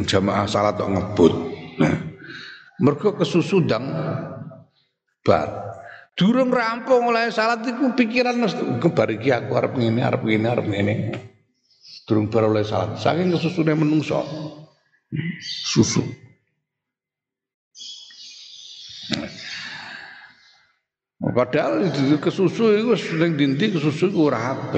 Jamaah 0.07 0.47
salat 0.47 0.79
kok 0.79 0.87
ngebut. 0.87 1.33
Nah, 1.83 2.15
mergo 2.79 3.11
kesusu 3.11 3.59
ndang 3.67 3.91
bar. 5.19 5.75
Durung 6.15 6.47
rampung 6.47 7.11
oleh 7.11 7.27
salat 7.35 7.67
iku 7.67 7.91
pikiran 7.91 8.39
kebar 8.79 9.19
iki 9.19 9.35
aku 9.35 9.51
arep 9.51 9.75
ngene, 9.75 9.99
arep 9.99 10.23
ngene, 10.23 10.47
arep 10.47 10.63
ngene. 10.63 10.93
Durung 12.07 12.31
bar 12.31 12.47
oleh 12.47 12.63
salat. 12.63 13.03
Saking 13.03 13.35
kesusune 13.35 13.75
menungso. 13.75 14.23
Susu. 15.43 16.07
Padahal 21.19 21.91
kesusu 22.23 22.79
itu 22.79 22.95
sering 22.95 23.35
dinti 23.35 23.75
kesusu 23.75 24.07
itu 24.07 24.23
ora 24.23 24.71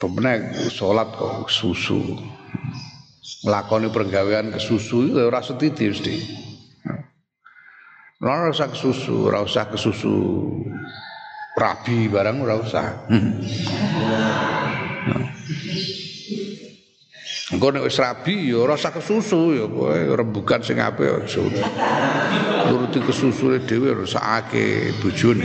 Pemenek 0.00 0.56
salat 0.72 1.12
kok 1.12 1.52
susu. 1.52 2.00
Nglakoni 3.44 3.92
pergawean 3.92 4.48
kesusu 4.48 5.12
itu 5.12 5.20
ora 5.20 5.44
setiti 5.44 5.92
mesti. 5.92 6.16
Ora 8.24 8.48
usah 8.48 8.72
kesusu, 8.72 9.28
ora 9.28 9.44
usah 9.44 9.68
kesusu 9.68 10.12
rabi 11.52 12.08
barang 12.08 12.40
ora 12.40 12.56
usah. 12.56 13.12
Engko 17.52 17.68
nek 17.68 17.84
wis 17.84 18.00
rabi 18.00 18.48
ya 18.48 18.56
ora 18.56 18.80
usah 18.80 18.96
kesusu 18.96 19.52
ya 19.52 19.68
kowe 19.68 20.16
rembugan 20.16 20.64
sing 20.64 20.80
apik 20.80 21.28
aja. 21.28 21.44
Nuruti 22.72 23.04
kesusune 23.04 23.60
dhewe 23.68 23.92
ora 23.92 24.40
bojone. 25.04 25.44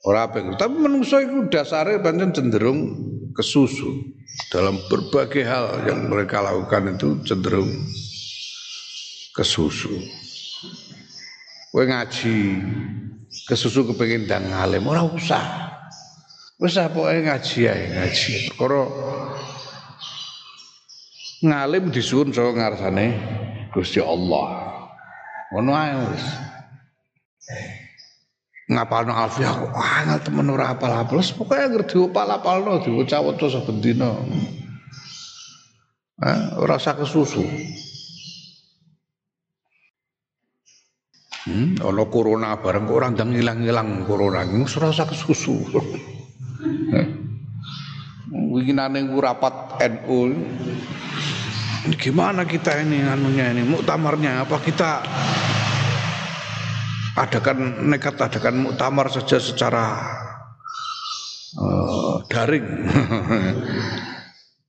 Ora 0.00 0.24
apik, 0.24 0.56
tapi 0.56 0.80
menungso 0.80 1.20
iku 1.20 1.52
dasare 1.52 2.00
pancen 2.00 2.32
cenderung 2.32 2.96
kesusu. 3.36 4.16
Dalam 4.48 4.80
berbagai 4.88 5.44
hal 5.44 5.84
yang 5.84 6.08
mereka 6.08 6.40
lakukan 6.40 6.96
itu 6.96 7.20
cenderung 7.28 7.68
kesusu. 9.36 9.92
Kowe 11.68 11.84
ngaji, 11.84 12.36
kesusu 13.44 13.92
kepengin 13.92 14.24
ndang 14.24 14.48
alim 14.48 14.88
ora 14.88 15.04
usah. 15.04 15.68
Wis 16.56 16.76
pokoke 16.76 17.20
ngaji 17.20 17.60
ae 17.68 17.84
ngaji. 17.92 18.32
Perkara 18.52 18.82
ngalim 21.40 21.88
disuwun 21.88 22.32
saka 22.32 22.52
ngarsane 22.56 23.06
Gusti 23.72 24.00
Allah. 24.00 24.48
Ngono 25.52 25.72
ae 25.76 25.92
wis. 26.08 26.24
Ngapalno 28.70 29.10
alfiah 29.10 29.50
kok 29.50 29.74
angel 29.74 30.18
temen 30.22 30.46
ora 30.46 30.70
apal-apal. 30.70 31.18
Pokoke 31.18 31.58
anggere 31.58 31.84
diopal-apalno 31.90 32.78
diwaca-waca 32.78 33.46
saben 33.50 33.82
dina. 33.82 34.14
Eh, 36.20 36.40
ora 36.62 36.78
usah 36.78 36.94
kesusu. 36.94 37.42
Hmm, 41.40 41.80
ana 41.82 42.04
corona 42.06 42.54
bareng 42.62 42.86
kok 42.86 42.94
ora 42.94 43.10
ndang 43.10 43.34
ilang-ilang 43.34 44.06
corona. 44.06 44.46
Iki 44.46 44.78
ora 44.78 44.94
usah 44.94 45.06
kesusu. 45.10 45.66
Winginane 48.30 49.02
rapat 49.18 49.82
NU. 49.82 50.30
Gimana 51.98 52.44
kita 52.46 52.76
ini 52.84 53.02
anunya 53.02 53.50
ini? 53.50 53.66
Muktamarnya 53.66 54.44
apa? 54.44 54.60
Kita 54.62 55.00
adakan 57.20 57.88
nekat 57.92 58.16
adakan 58.16 58.64
muktamar 58.64 59.12
saja 59.12 59.36
secara 59.36 60.00
uh, 61.60 62.24
daring. 62.32 62.64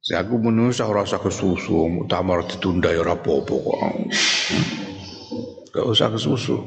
Saya 0.01 0.25
aku 0.25 0.41
menurut 0.41 0.73
saya 0.73 0.89
rasa 0.89 1.21
kesusu 1.21 1.85
muktamar 1.85 2.41
ditunda 2.49 2.89
ya 2.89 3.05
apa-apa 3.05 3.53
kok. 3.53 3.79
Gak 5.77 5.85
usah 5.85 6.09
kesusu. 6.09 6.57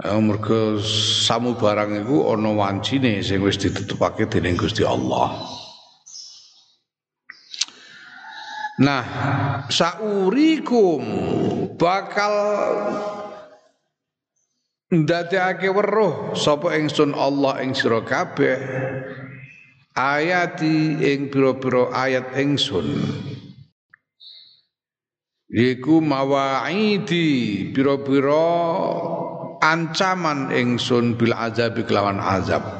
Mergo 0.00 0.80
samu 1.28 1.60
barang 1.60 2.08
iku 2.08 2.32
ana 2.32 2.56
wancine 2.56 3.20
sing 3.20 3.44
wis 3.44 3.60
ditetepake 3.60 4.32
dening 4.32 4.56
Gusti 4.56 4.80
Allah. 4.80 5.36
Nah, 8.78 9.02
saurikum 9.74 11.02
bakal 11.74 12.30
ndadekake 14.94 15.66
weruh 15.66 16.38
sapa 16.38 16.78
ingsun 16.78 17.10
Allah 17.10 17.58
ing 17.58 17.74
sira 17.74 18.06
kabeh 18.06 18.54
ayati 19.98 20.94
ing 21.02 21.26
pira-pira 21.26 21.90
ayat 21.90 22.38
ingsun. 22.38 22.86
Yiku 25.50 25.98
mawaidi 25.98 27.26
pira-pira 27.74 28.46
ancaman 29.58 30.54
ingsun 30.54 31.18
bil 31.18 31.34
azab 31.34 31.82
kelawan 31.82 32.22
azab 32.22 32.77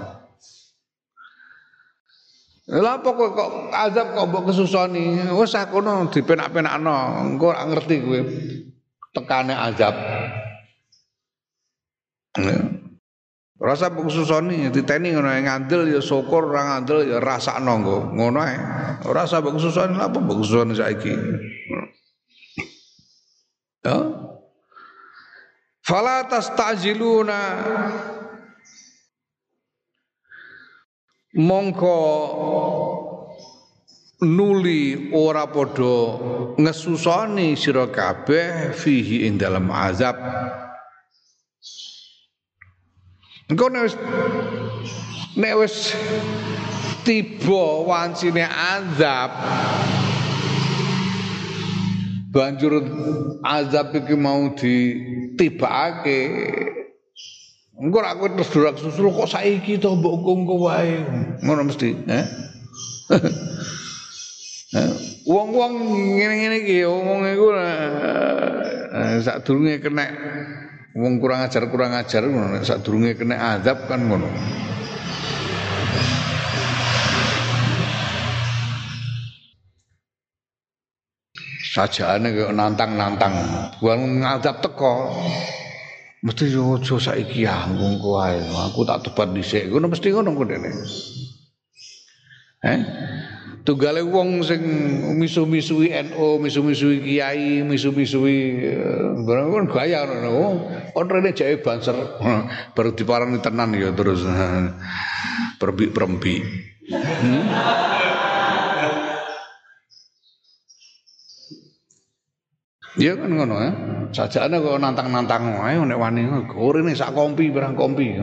Lha 2.68 3.00
apa 3.00 3.10
kok, 3.16 3.72
azab 3.72 4.12
kok 4.12 4.28
mbok 4.28 4.52
kesusoni? 4.52 5.24
Wis 5.32 5.56
kono 5.72 6.12
dipenak-penakno, 6.12 7.24
engko 7.24 7.56
ora 7.56 7.64
ngerti 7.64 7.96
kowe 8.04 8.20
tekane 9.16 9.56
azab. 9.56 9.96
Rasa 13.56 13.88
mbok 13.88 14.12
kesusoni 14.12 14.68
diteni 14.68 15.16
ngono 15.16 15.32
ngandel 15.32 15.96
ya 15.96 16.00
syukur, 16.04 16.52
ora 16.52 16.76
ngandel 16.76 17.08
ya 17.08 17.18
rasakno 17.24 17.72
engko. 17.80 17.98
Ngono 18.12 18.38
ae. 18.44 18.56
Ora 19.08 19.24
usah 19.24 19.40
mbok 19.40 19.56
kesusoni, 19.56 19.96
lha 19.96 20.12
apa 20.12 20.18
mbok 20.20 20.36
kesusoni 20.44 20.76
saiki? 20.76 21.14
Ya. 23.80 23.96
Fala 25.88 26.28
tastajiluna 26.28 27.40
mongko 31.38 31.96
nuli 34.20 35.10
ora 35.14 35.46
padha 35.46 36.18
ngesusoni 36.58 37.54
sira 37.54 37.86
kabeh 37.86 38.74
fihi 38.74 39.26
ing 39.30 39.38
dalam 39.38 39.70
azab. 39.70 40.18
Engko 43.48 43.70
nek 43.70 43.82
wis 43.86 43.94
nek 45.38 45.54
wis 45.62 45.94
tiba 47.06 47.64
wancine 47.86 48.44
azab 48.44 49.30
banjur 52.34 52.82
azab 53.46 53.94
iki 53.94 54.14
mau 54.18 54.52
ditibake 54.52 56.20
Engko 57.78 58.02
aku 58.02 58.26
terus 58.34 58.50
durak 58.50 58.74
susul 58.74 59.14
kok 59.14 59.30
saiki 59.30 59.78
to 59.78 59.94
mbok 59.94 60.26
engko 60.26 60.66
wae. 60.66 60.98
Ngono 61.46 61.70
mesti, 61.70 61.94
eh? 62.10 62.26
eh? 64.82 64.90
Wong-wong 65.22 65.78
ngene-ngene 66.18 66.56
iki 66.66 66.82
wong 66.82 67.22
iku 67.22 67.54
eh, 67.54 69.22
sadurunge 69.22 69.78
kena 69.78 70.10
wong 70.98 71.22
kurang 71.22 71.46
ajar 71.46 71.70
kurang 71.70 71.94
ajar 71.94 72.26
ngono 72.26 72.58
sadurunge 72.66 73.14
kena 73.14 73.62
azab 73.62 73.86
kan 73.86 74.10
ngono. 74.10 74.26
Sajane 81.78 82.34
kok 82.34 82.50
nantang-nantang, 82.58 83.34
buang 83.78 84.18
ngadap 84.18 84.58
teko. 84.66 85.14
Mesti 86.22 86.50
aja 86.50 86.96
saiki 86.98 87.46
ya 87.46 87.66
engko 87.70 88.18
ae. 88.18 88.42
Aku 88.42 88.82
tak 88.82 89.06
tobat 89.06 89.30
dhisik. 89.30 89.70
Ngono 89.70 89.92
mesti 89.92 90.10
ngono 90.10 90.34
kene 90.34 90.70
eh? 92.64 92.80
Tunggale 93.62 94.00
wong 94.00 94.40
sing 94.48 94.62
misu-misui 95.20 95.92
NU 95.92 96.40
misu-misui 96.40 97.04
kiai 97.04 97.60
misu-misui 97.60 98.64
barang 99.28 99.48
kan 99.52 99.66
gaya 99.68 100.08
ngono 100.08 100.64
kon 100.96 101.06
rene 101.12 101.36
jake 101.36 101.60
banser 101.60 101.94
baru 102.72 102.96
diparani 102.96 103.38
tenan 103.44 103.76
ya 103.76 103.92
terus. 103.92 104.24
Perbi-perembi 105.60 106.34
hmm? 106.86 107.42
Iya 112.98 113.14
kan 113.14 113.30
ngono 113.30 113.56
ya. 113.62 113.72
Sajane 114.10 114.58
kok 114.58 114.82
nantang-nantang 114.82 115.54
wae 115.62 115.78
nek 115.78 116.00
wani 116.00 116.26
gorene 116.50 116.98
sak 116.98 117.14
kompi 117.14 117.54
barang 117.54 117.78
kompi. 117.78 118.18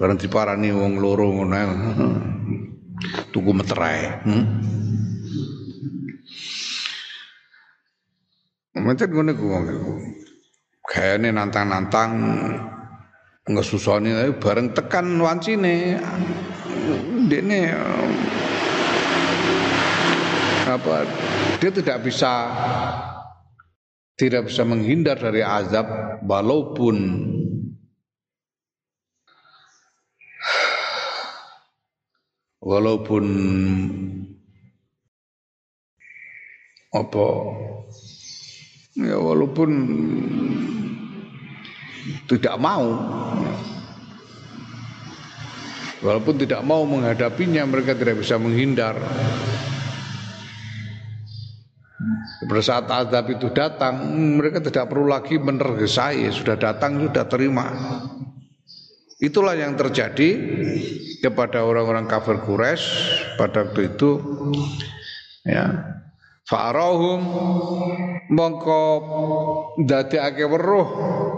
Bareng 0.00 0.16
diparani 0.16 0.72
wong 0.72 0.96
loro 0.96 1.28
ngono 1.28 1.54
Tuku 3.28 3.50
meterai. 3.52 4.24
Hmm? 4.24 4.44
Menten 8.80 9.08
ngono 9.12 9.30
ku 9.36 9.44
wong 9.52 9.64
iku. 9.68 9.92
Kayane 10.84 11.28
nantang-nantang 11.36 12.10
ngesusoni 13.44 14.32
bareng 14.40 14.72
tekan 14.72 15.20
wancine. 15.20 16.00
Dene 17.24 17.60
apa 20.64 21.04
dia 21.60 21.68
tidak 21.68 22.08
bisa 22.08 22.48
tidak 24.14 24.46
bisa 24.46 24.62
menghindar 24.62 25.18
dari 25.18 25.42
azab 25.42 25.86
walaupun 26.22 26.96
walaupun 32.62 33.24
apa 36.94 37.26
ya 38.94 39.18
walaupun 39.18 39.70
tidak 42.30 42.54
mau 42.62 42.86
Walaupun 46.04 46.36
tidak 46.36 46.60
mau 46.60 46.84
menghadapinya, 46.84 47.64
mereka 47.64 47.96
tidak 47.96 48.20
bisa 48.20 48.36
menghindar. 48.36 48.92
Pada 52.44 52.62
saat 52.62 52.86
azab 52.90 53.32
itu 53.32 53.48
datang, 53.50 54.00
mereka 54.38 54.60
tidak 54.60 54.90
perlu 54.92 55.08
lagi 55.08 55.40
menergesai, 55.40 56.28
sudah 56.30 56.56
datang, 56.56 57.00
sudah 57.00 57.24
terima. 57.26 57.66
Itulah 59.22 59.56
yang 59.56 59.72
terjadi 59.78 60.28
kepada 61.24 61.64
orang-orang 61.64 62.04
kafir 62.04 62.42
Quraisy 62.44 62.84
pada 63.40 63.64
waktu 63.64 63.94
itu. 63.94 64.10
Ya, 65.44 65.94
Fa'arahum 66.44 67.20
mongko 68.28 68.84
dadekake 69.80 70.44
weruh 70.44 70.88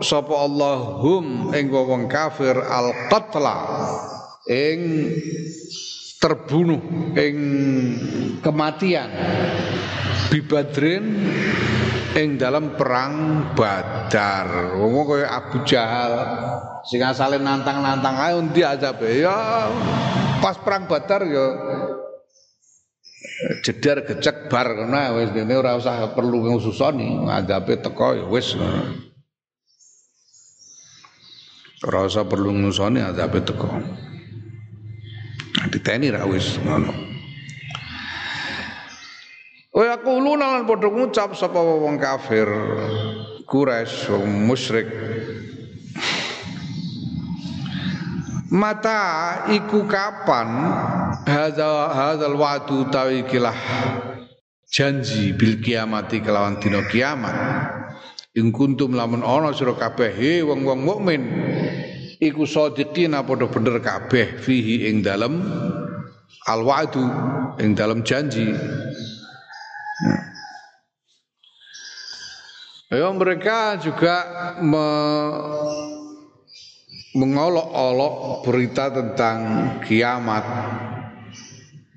sapa 0.02 0.34
Allahum 0.34 1.54
ing 1.54 1.70
wong 1.70 2.10
kafir 2.10 2.58
al 2.58 2.90
qatla 3.06 3.54
ing 4.50 5.06
terbunuh 6.20 6.80
ing 7.16 7.36
kematian. 8.40 9.08
Bibadrin 10.26 11.04
ing 12.16 12.40
dalam 12.40 12.74
perang 12.74 13.46
Badar. 13.52 14.74
Wong 14.80 15.04
kaya 15.06 15.28
Abu 15.30 15.62
Jahal 15.68 16.12
sing 16.86 17.02
asale 17.02 17.42
nantang-nantang 17.42 18.16
ae 18.16 18.38
ndi 18.38 18.62
azabe 18.62 19.26
ya 19.26 19.68
pas 20.38 20.54
perang 20.62 20.86
Badar 20.86 21.26
ya 21.26 21.46
jedar 23.66 24.06
gecek 24.06 24.46
bar 24.48 24.70
kena 24.70 25.12
wis 25.18 25.34
dene 25.34 25.58
ora 25.58 25.76
usah 25.76 26.14
perlu 26.14 26.46
ngususoni 26.46 27.26
ngadepe 27.26 27.82
teko 27.82 28.08
ya 28.16 28.24
wis 28.30 28.54
ora 31.84 32.06
usah 32.06 32.24
perlu 32.24 32.54
ngusoni 32.54 33.02
ngadepe 33.02 33.44
teko 33.44 33.68
diteni 35.70 36.12
ra 36.12 36.24
wis 36.28 36.58
ngono. 36.62 36.92
Wa 39.76 39.84
yaquluna 39.92 40.56
lan 40.56 40.64
padha 40.64 40.88
ngucap 40.88 41.36
sapa 41.36 41.60
wong 41.60 42.00
kafir 42.00 42.48
Quraisy 43.44 44.08
wong 44.08 44.48
musyrik. 44.48 44.88
Mata 48.46 49.44
iku 49.52 49.84
kapan 49.84 50.48
hadza 51.28 51.92
hadzal 51.92 52.38
wa'du 52.40 52.88
tawikilah 52.88 53.58
janji 54.70 55.36
bil 55.36 55.60
kiamati 55.60 56.24
kelawan 56.24 56.56
dina 56.56 56.80
kiamat. 56.88 57.36
Ing 58.36 58.52
kuntum 58.52 58.92
lamun 58.96 59.24
ana 59.24 59.52
sira 59.52 59.72
kabeh 59.72 60.44
wong-wong 60.44 60.84
mukmin 60.84 61.45
iku 62.20 62.48
shadiqina 62.48 63.24
padha 63.24 63.46
bener 63.48 63.80
kabeh 63.80 64.40
fihi 64.40 64.88
ing 64.88 65.04
dalem 65.04 65.42
al 66.48 66.60
wa'du 66.64 67.04
ing 67.60 67.76
dalem 67.76 68.00
janji. 68.06 68.52
Ya. 72.86 73.10
Mereka 73.10 73.82
juga 73.82 74.16
me 74.62 74.88
mengolok-olok 77.16 78.44
berita 78.44 78.92
tentang 78.92 79.38
kiamat. 79.82 80.44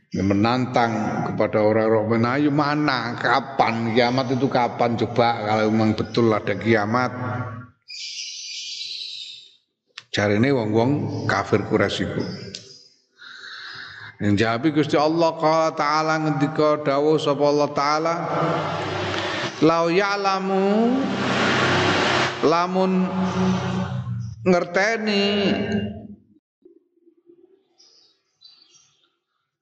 Menantang 0.09 1.21
kepada 1.29 1.61
orang-orang 1.61 2.25
ayo 2.41 2.49
mana 2.49 3.13
kapan? 3.13 3.93
Kiamat 3.93 4.33
itu 4.33 4.49
kapan? 4.49 4.97
Coba 4.97 5.45
kalau 5.45 5.69
memang 5.69 5.93
betul 5.93 6.33
ada 6.33 6.57
kiamat 6.57 7.13
ini 10.27 10.51
wong-wong 10.51 11.23
kafir 11.23 11.63
kurasiku 11.63 12.19
yang 14.19 14.35
jawab 14.35 14.67
Gusti 14.75 14.99
Allah 14.99 15.31
kala 15.39 15.71
taala 15.71 16.19
ngendika 16.19 16.83
dawuh 16.83 17.15
sapa 17.15 17.39
Allah 17.39 17.69
taala 17.71 18.13
lau 19.63 19.87
ya'lamu 19.87 20.91
lamun 22.43 23.07
ngerteni 24.43 25.55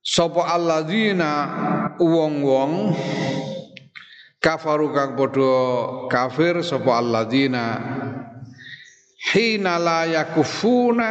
sapa 0.02 0.41
alladzina 0.58 1.32
wong-wong 2.02 2.98
kafaru 4.41 4.89
kang 4.89 5.13
padha 5.13 5.54
kafir 6.10 6.65
sapa 6.65 6.98
alladzina 6.98 7.65
hina 9.33 9.75
la 9.79 10.07
yakufuna. 10.07 11.09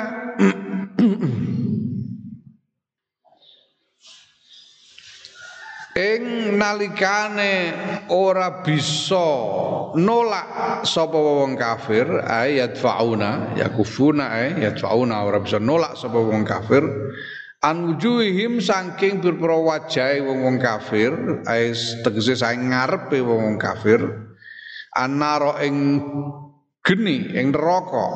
Ing 5.97 6.53
nalikane 6.61 7.73
ora 8.13 8.61
bisa 8.61 9.17
nolak 9.97 10.85
sapa 10.85 11.17
wong 11.17 11.57
kafir 11.57 12.05
ayat 12.21 12.77
fauna 12.77 13.57
yakufuna 13.57 14.29
ayat 14.29 14.77
fauna 14.77 15.25
ora 15.25 15.41
bisa 15.41 15.57
nolak 15.57 15.97
sapa 15.97 16.21
wong 16.21 16.45
kafir. 16.45 16.85
An 17.65 17.97
wujuhihim 17.97 18.61
saking 18.61 19.25
pira 19.25 19.57
wajahe 19.57 20.21
wong-wong 20.21 20.61
kafir 20.61 21.41
ais 21.49 21.97
tegese 22.05 22.37
saking 22.37 22.77
ngarepe 22.77 23.17
wong-wong 23.25 23.57
kafir. 23.57 24.05
Anaro 24.93 25.57
ing 25.65 26.05
geni 26.87 27.35
ing 27.35 27.51
neraka. 27.51 28.07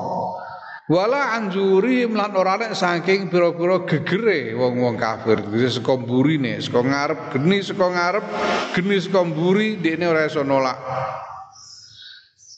Wala 0.91 1.39
anjuri 1.39 2.03
lan 2.11 2.35
ora 2.35 2.59
nek 2.59 2.75
saking 2.75 3.31
pira-pira 3.31 3.87
gegere 3.87 4.59
wong-wong 4.59 4.99
kafir. 4.99 5.39
Dadi 5.39 5.71
saka 5.71 5.95
mburine 5.95 6.59
saka 6.59 6.83
ngarep 6.83 7.21
geni 7.35 7.59
saka 7.63 7.87
ngarep 7.95 8.27
geni 8.75 8.97
saka 8.99 9.21
mburi 9.23 9.79
dekne 9.79 10.07
ora 10.11 10.27
iso 10.27 10.43
nolak. 10.43 10.79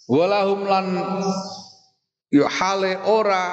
Walahum 0.09 0.65
lan 0.65 0.87
yo 2.33 2.49
hale 2.49 3.05
ora 3.05 3.45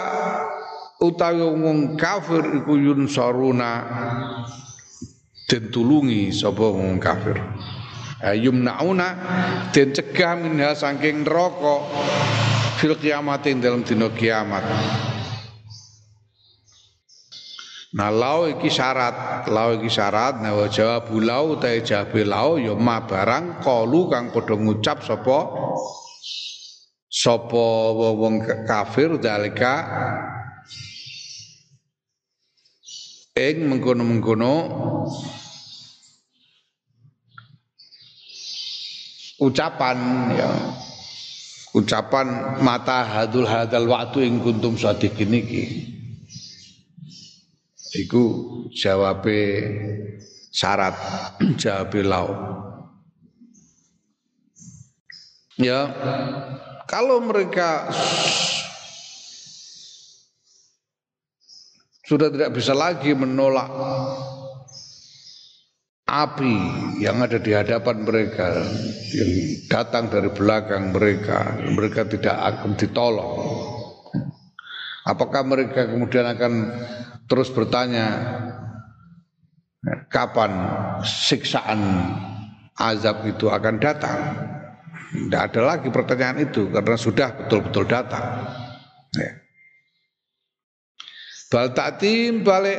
utawi 1.04 1.44
wong 1.44 2.00
kafir 2.00 2.44
iku 2.64 2.80
yun 2.80 3.12
saruna 3.12 3.84
den 5.52 5.68
tulungi 5.76 6.32
sapa 6.32 6.72
wong 6.72 7.04
kafir. 7.04 7.36
Ayum 8.24 8.64
nauna 8.64 9.16
den 9.76 9.92
cegah 9.92 10.40
minha 10.40 10.72
saking 10.72 11.28
neraka 11.28 11.84
fil 12.80 12.96
kiamat 12.96 13.44
ing 13.52 13.60
dalam 13.60 13.84
dina 13.84 14.08
kiamat. 14.08 14.64
Nah 17.90 18.08
lau 18.14 18.48
iki 18.48 18.72
syarat, 18.72 19.50
lau 19.52 19.76
iki 19.76 19.92
syarat, 19.92 20.40
nah 20.40 20.56
wa 20.56 20.72
jawab 20.72 21.12
lau 21.20 21.60
utai 21.60 21.84
jawab 21.84 22.16
lau 22.24 22.56
ya 22.56 22.72
ma 22.80 23.04
barang 23.04 23.60
kalu 23.60 24.08
kang 24.08 24.32
padha 24.32 24.56
ngucap 24.56 25.04
sapa 25.04 25.40
sapa 27.10 27.68
wong 28.16 28.46
kafir 28.64 29.18
dalika 29.18 29.76
ing 33.34 33.66
mengkono-mengkono 33.68 34.56
ucapan 39.42 39.98
ya 40.38 40.50
ucapan 41.76 42.60
mata 42.64 43.06
hadul 43.06 43.46
hadal 43.46 43.86
waktu 43.90 44.26
ing 44.30 44.42
kuntum 44.42 44.78
sadiqin 44.78 45.34
iki. 45.34 45.66
Iku 47.90 48.24
jawabe 48.70 49.38
syarat 50.54 50.96
jawabe 51.62 52.00
lau 52.02 52.30
ya 55.60 55.92
kalau 56.90 57.22
mereka 57.22 57.92
sudah 62.08 62.34
tidak 62.34 62.58
bisa 62.58 62.74
lagi 62.74 63.14
menolak 63.14 63.70
api 66.10 66.56
yang 67.06 67.22
ada 67.22 67.38
di 67.38 67.54
hadapan 67.54 68.02
mereka 68.02 68.66
yang 69.14 69.32
datang 69.70 70.10
dari 70.10 70.30
belakang 70.34 70.90
mereka 70.90 71.62
mereka 71.70 72.10
tidak 72.10 72.34
akan 72.34 72.74
ditolong. 72.74 73.34
Apakah 75.06 75.42
mereka 75.46 75.90
kemudian 75.90 76.26
akan 76.26 76.54
terus 77.26 77.50
bertanya 77.50 78.08
kapan 80.10 80.52
siksaan 81.06 81.82
azab 82.78 83.26
itu 83.26 83.50
akan 83.50 83.76
datang? 83.78 84.20
Tidak 85.10 85.42
ada 85.42 85.62
lagi 85.66 85.90
pertanyaan 85.90 86.46
itu 86.46 86.70
karena 86.70 86.94
sudah 86.94 87.34
betul-betul 87.34 87.86
datang. 87.90 88.26
Ya. 89.18 89.42
bal 91.50 91.74
taktim 91.74 92.46
balik 92.46 92.78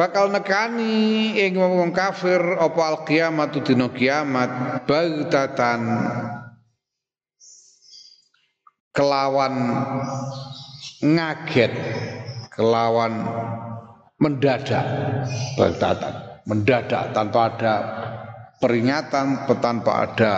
bakal 0.00 0.32
nekani 0.32 1.36
ing 1.36 1.60
wong 1.60 1.92
kafir 1.92 2.40
apa 2.56 2.80
al 2.88 2.98
kiamat 3.04 3.52
dina 3.60 3.92
kiamat 3.92 4.48
bagtatan 4.88 5.80
kelawan 8.96 9.54
ngaget 11.04 11.72
kelawan 12.48 13.12
mendadak 14.16 14.88
bagtatan 15.60 16.14
mendadak 16.48 17.12
tanpa 17.12 17.52
ada 17.52 17.74
peringatan 18.56 19.44
tanpa 19.60 19.92
ada 20.08 20.34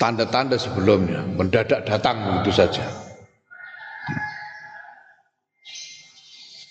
tanda-tanda 0.00 0.56
sebelumnya. 0.60 1.24
Mendadak 1.24 1.88
datang 1.88 2.44
itu 2.44 2.52
saja 2.52 2.84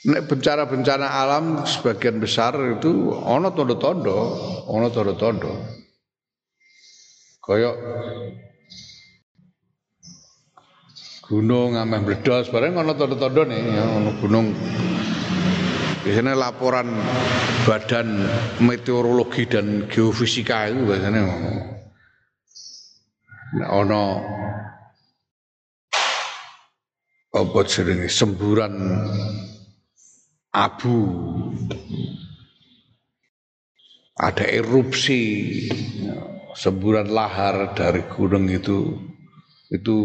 Nek 0.03 0.27
bencana-bencana 0.27 1.07
alam 1.07 1.63
sebagian 1.63 2.19
besar 2.19 2.59
itu 2.75 3.15
ono 3.15 3.55
tondo-tondo, 3.55 4.15
ono 4.67 4.91
tondo-tondo. 4.91 5.51
Kayak 7.39 7.75
gunung 11.23 11.79
ameh 11.79 12.03
meledos 12.03 12.51
bareng 12.51 12.83
ono 12.83 12.91
tondo-tondo 12.99 13.47
nih, 13.47 13.63
ya, 13.63 13.83
ono 13.87 14.11
gunung. 14.19 14.51
Biasanya 16.03 16.35
laporan 16.35 16.91
Badan 17.63 18.27
Meteorologi 18.59 19.47
dan 19.47 19.87
Geofisika 19.87 20.67
itu 20.67 20.83
biasanya 20.83 21.23
ono 23.71 24.19
apa 27.31 27.59
jenenge 27.63 28.11
semburan 28.11 28.73
abu 30.53 30.97
ada 34.13 34.45
erupsi 34.45 35.19
semburan 36.53 37.09
lahar 37.09 37.73
dari 37.73 38.05
gunung 38.05 38.45
itu 38.53 38.93
itu 39.73 39.95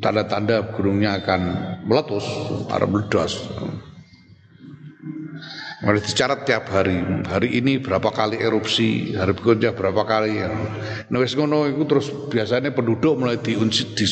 tanda-tanda 0.00 0.72
gunungnya 0.72 1.20
akan 1.20 1.40
meletus 1.84 2.24
atau 2.72 2.88
meledos 2.88 3.34
Mari 5.78 6.02
dicatat 6.02 6.42
tiap 6.42 6.74
hari. 6.74 6.98
Hari 7.22 7.62
ini 7.62 7.78
berapa 7.78 8.10
kali 8.10 8.34
erupsi, 8.34 9.14
hari 9.14 9.30
berikutnya 9.30 9.78
berapa 9.78 10.02
kali 10.02 10.42
ya. 10.42 10.50
Nah 11.06 11.22
itu 11.22 11.82
terus 11.86 12.10
biasanya 12.26 12.74
penduduk 12.74 13.14
mulai 13.14 13.38
diunsi 13.38 13.94
di, 13.94 14.04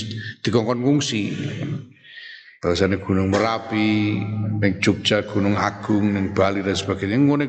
dikongkon 0.47 0.79
ngungsi. 0.79 1.23
Bahasanya 2.67 2.99
Gunung 2.99 3.31
Merapi, 3.31 4.19
neng 4.59 4.83
Jogja, 4.83 5.23
Gunung 5.23 5.55
Agung, 5.55 6.11
neng 6.11 6.35
Bali 6.35 6.67
dan 6.67 6.75
sebagainya. 6.75 7.15
Ngono. 7.15 7.47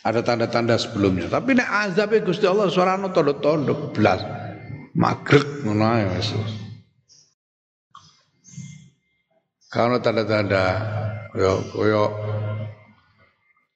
Ada 0.00 0.24
tanda-tanda 0.24 0.80
sebelumnya. 0.80 1.28
Tapi 1.28 1.52
nek 1.52 1.68
azab 1.68 2.16
Gusti 2.24 2.48
Allah 2.48 2.72
suarane 2.72 3.12
tondo-tondo 3.12 3.92
belas. 3.92 4.24
Magrek 4.96 5.60
ngono 5.60 5.84
ae 5.92 6.08
wis. 6.16 6.32
Kalau 9.68 10.00
tanda-tanda 10.00 10.64
ya 11.36 11.52
kaya 11.68 12.04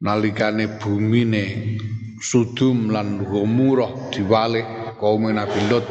nalikane 0.01 0.81
bumine 0.81 1.77
sudum 2.25 2.89
lan 2.89 3.21
gomurah 3.21 4.09
diwalik 4.09 4.65
kaum 4.97 5.29
Nabi 5.29 5.61
Lot 5.69 5.85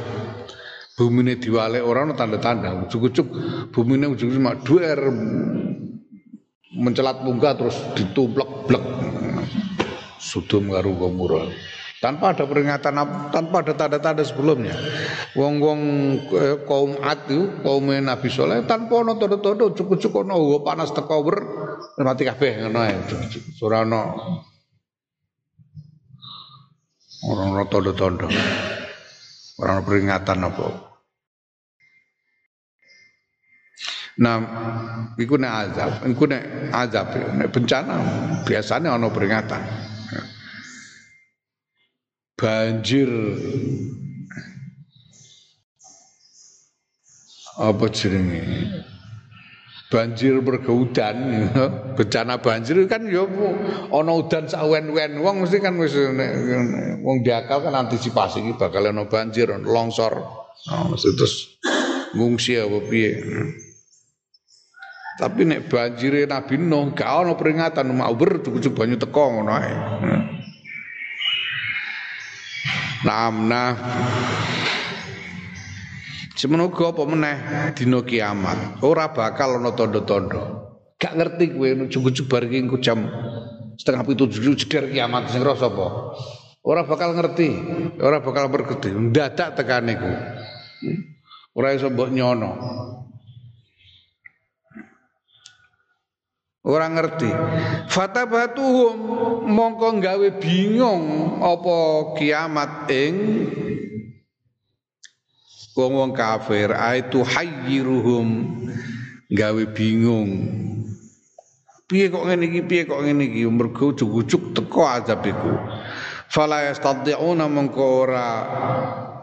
bumine 0.96 1.36
diwalek 1.36 1.84
ora 1.84 2.08
ana 2.08 2.16
tanda-tanda. 2.16 2.72
Ujug-ujug 2.88 3.28
bumine 3.72 4.08
ujug 4.08 4.32
cuma 4.32 4.56
duer 4.56 5.00
mencelat 6.76 7.24
munggah 7.24 7.56
terus 7.56 7.78
ditumplek-blek 7.96 8.84
sudum 10.20 10.74
karo 10.74 10.92
Gomora 10.98 11.48
tanpa 12.04 12.36
ada 12.36 12.46
peringatan 12.46 12.94
tanpa 13.32 13.66
ada 13.66 13.74
tanda-tanda 13.74 14.22
sebelumnya. 14.22 14.76
Wong-wong 15.34 15.80
eh, 16.38 16.58
kaum 16.70 17.00
Ad 17.02 17.32
kaum 17.66 17.86
Nabi 17.90 18.28
Soleh 18.30 18.62
tanpa 18.70 19.02
ana 19.02 19.18
tanda-tanda 19.18 19.72
ujug-ujug 19.74 20.14
ana 20.22 20.36
panas 20.62 20.94
teko 20.94 21.26
mati 22.04 22.24
kabeh 22.28 22.62
ngono 22.62 22.80
ae 22.84 22.96
ora 23.64 23.78
ana 23.82 24.02
ora 27.26 27.64
tanda-tanda. 27.66 28.28
Orang 29.56 29.88
peringatan 29.88 30.52
apa. 30.52 30.85
Nah, 34.16 34.40
iku 35.20 35.36
nek 35.36 35.52
azab, 35.52 35.92
iku 36.08 36.24
nek 36.24 36.72
azab, 36.72 37.08
nek 37.36 37.52
bencana 37.52 37.96
biasanya 38.48 38.96
ono 38.96 39.12
peringatan. 39.12 39.62
Banjir. 42.40 43.12
Apa 47.56 47.88
jenenge? 47.92 48.44
banjir 49.86 50.42
berkeudan 50.42 51.48
bencana 51.96 52.42
banjir 52.42 52.76
kan 52.90 53.06
ya 53.08 53.24
ana 53.94 54.12
udan 54.18 54.44
sawen-wen 54.50 55.22
wong 55.22 55.46
mesti 55.46 55.64
kan 55.64 55.78
wis 55.78 55.96
wong 57.06 57.24
diakal 57.24 57.64
kan 57.64 57.86
antisipasi 57.86 58.44
bakal 58.60 58.84
ana 58.84 59.08
banjir 59.08 59.48
longsor. 59.64 60.20
Nah, 60.66 60.90
terus 60.98 61.62
ngungsi 62.18 62.58
apa 62.58 62.78
piye 62.90 63.24
tapi 65.16 65.48
nek 65.48 65.72
banjire 65.72 66.28
Nabi 66.28 66.60
Nuh 66.60 66.92
gak 66.92 67.08
ana 67.08 67.34
peringatan 67.40 67.92
mau 67.96 68.12
ber 68.16 68.44
cukup 68.44 68.76
banyu 68.76 69.00
teko 69.00 69.24
ngono 69.40 69.52
ae 69.56 69.74
Nah, 73.06 73.30
nah 73.30 73.70
Semenuga 76.36 76.92
apa 76.92 77.08
meneh 77.08 77.38
dina 77.80 78.04
kiamat, 78.04 78.84
ora 78.84 79.08
bakal 79.16 79.56
ana 79.56 79.72
tanda-tanda. 79.72 80.68
Gak 81.00 81.16
ngerti 81.16 81.56
kowe 81.56 81.88
ujug-ujug 81.88 82.28
bar 82.28 82.44
iki 82.44 82.60
engko 82.60 82.84
jam 82.84 83.08
setengah 83.80 84.04
pitu 84.04 84.28
jeder 84.28 84.92
kiamat 84.92 85.32
sing 85.32 85.40
rasa 85.48 85.72
apa? 85.72 86.12
Ora 86.60 86.84
bakal 86.84 87.16
ngerti, 87.16 87.56
ora 88.04 88.20
bakal 88.20 88.52
bergede. 88.52 88.92
Ndadak 88.92 89.56
tekane 89.56 89.94
ku. 89.96 90.12
Ora 91.56 91.72
iso 91.72 91.88
mbok 91.88 92.12
nyono. 92.12 92.52
Ora 96.66 96.90
ngerti. 96.90 97.30
Fatabatuhum 97.94 98.98
mongko 99.46 100.02
gawe 100.02 100.30
bingung 100.42 101.38
apa 101.38 101.78
kiamat 102.18 102.90
ing 102.90 103.16
wong-wong 105.78 106.18
kafir. 106.18 106.74
Aitu 106.74 107.22
hayyiruhum 107.22 108.28
gawe 109.30 109.64
bingung. 109.78 110.30
Piye 111.86 112.10
kok 112.10 112.26
ngene 112.26 112.50
iki 112.50 112.62
piye 112.66 112.90
kok 112.90 113.06
ngene 113.06 113.30
iki? 113.30 113.46
Mergo 113.46 113.94
ujug-ujug 113.94 114.58
teko 114.58 114.90
azab 114.90 115.22
iku. 115.22 115.54
Fala 116.34 116.66
yastati'una 116.66 117.46
mengko 117.46 118.10
ora 118.10 118.30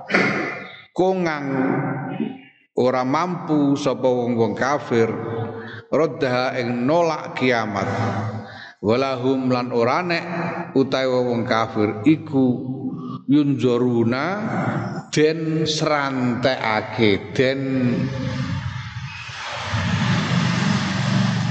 kongang 0.96 1.50
ora 2.78 3.02
mampu 3.02 3.74
sapa 3.74 4.06
wong-wong 4.06 4.54
kafir 4.54 5.10
radha 5.92 6.56
ing 6.56 6.88
nolak 6.88 7.36
kiamat. 7.36 7.88
Walahum 8.82 9.46
lan 9.46 9.70
ora 9.70 10.02
nek 10.02 10.24
utawa 10.74 11.22
wong 11.22 11.46
kafir 11.46 12.02
iku 12.02 12.46
yunzoruna 13.30 14.24
den 15.14 15.62
srantekake 15.68 17.36
den 17.36 17.60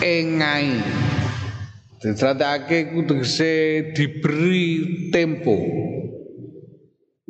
engai. 0.03 0.83
Den 2.01 2.13
srantekake 2.17 2.91
ku 2.91 3.07
tegese 3.07 3.53
diberi 3.95 4.67
tempo. 5.13 5.55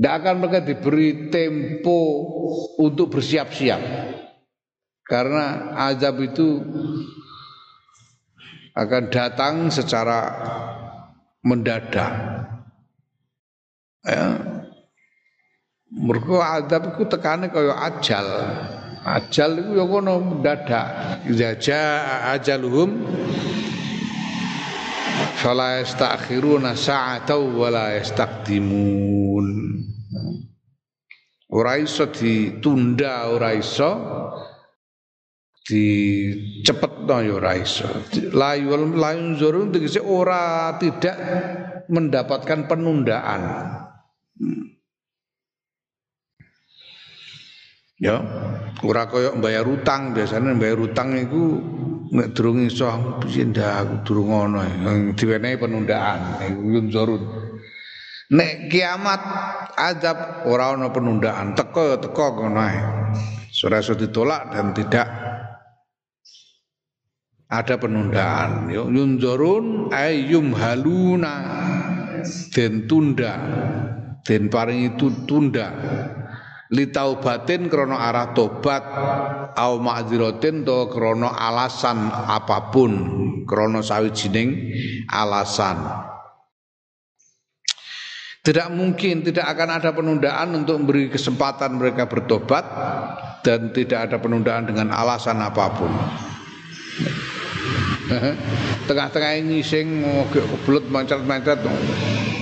Tidak 0.01 0.13
akan 0.17 0.35
mereka 0.41 0.65
diberi 0.65 1.29
tempo 1.29 1.99
untuk 2.81 3.13
bersiap-siap 3.13 3.81
karena 5.11 5.75
azab 5.91 6.23
itu 6.23 6.63
akan 8.71 9.11
datang 9.11 9.67
secara 9.67 10.31
mendadak 11.43 11.91
ya 14.07 14.51
Mergo 15.91 16.39
adab 16.39 16.95
iku 16.95 17.03
tekane 17.03 17.51
kaya 17.51 17.75
ajal. 17.75 18.23
Ajal 19.03 19.59
iku 19.59 19.71
ya 19.75 19.83
ngono 19.83 20.23
mendadak. 20.23 21.19
Jaja 21.27 22.07
ajaluhum 22.31 23.11
fala 25.43 25.83
yastakhiruna 25.83 26.79
sa'atan 26.79 27.43
wala 27.59 27.99
yastaqdimun. 27.99 29.47
Ora 31.51 31.75
iso 31.75 32.07
ditunda, 32.07 33.27
ora 33.27 33.51
iso 33.51 33.91
dicepetno 35.71 37.15
ya 37.23 37.31
ora 37.39 37.55
iso. 37.55 37.87
Layul 38.35 38.99
layun 38.99 39.39
tegese 39.71 40.03
ora 40.03 40.75
tidak 40.75 41.15
mendapatkan 41.87 42.67
penundaan. 42.67 43.41
Ya, 48.01 48.17
ora 48.81 49.05
kaya 49.05 49.37
bayar 49.37 49.69
utang, 49.69 50.17
biasanya 50.17 50.57
bayar 50.57 50.81
utang 50.81 51.13
itu 51.13 51.61
nek 52.11 52.33
durung 52.33 52.65
iso 52.65 52.89
piye 53.21 53.45
ndak 53.47 54.03
durung 54.03 54.33
ngono 54.33 54.65
diwenehi 55.13 55.55
penundaan. 55.61 56.41
Iku 56.49 56.81
yunzurun 56.81 57.21
nek 58.33 58.73
kiamat 58.73 59.21
azab 59.77 60.49
ora 60.49 60.73
ana 60.73 60.89
penundaan. 60.89 61.53
Teko 61.53 62.01
teko 62.01 62.41
ngono 62.41 62.59
ae. 62.59 62.81
Iso 63.53 63.93
ditolak 63.93 64.49
dan 64.49 64.73
tidak 64.73 65.30
ada 67.51 67.75
penundaan. 67.75 68.71
Yunzurun 68.71 69.91
ayyum 69.91 70.55
haluna. 70.55 71.35
Den 72.55 72.87
tunda. 72.87 73.35
Den 74.23 74.47
itu 74.71 75.27
tunda. 75.27 75.67
Litaubatin 76.71 77.67
krono 77.67 77.99
arah 77.99 78.31
tobat. 78.31 78.83
Au 79.51 79.83
ma'dziratin 79.83 80.63
to 80.63 80.87
krono 80.87 81.27
alasan 81.27 82.07
apa 82.07 82.71
pun. 82.71 82.91
Krono 83.43 83.83
sawijining 83.83 84.71
alasan. 85.11 86.07
Tidak 88.41 88.73
mungkin 88.73 89.21
tidak 89.21 89.53
akan 89.53 89.69
ada 89.77 89.93
penundaan 89.93 90.49
untuk 90.57 90.81
memberi 90.81 91.13
kesempatan 91.13 91.77
mereka 91.77 92.09
bertobat 92.09 92.65
dan 93.45 93.69
tidak 93.69 94.09
ada 94.09 94.17
penundaan 94.17 94.65
dengan 94.65 94.89
alasan 94.89 95.37
apa 95.37 95.65
pun. 95.77 95.91
Tengah-tengah 98.87 99.33
ini 99.39 99.63
sing 99.63 100.03
kebelut 100.31 100.87
mancet-mancet 100.91 101.59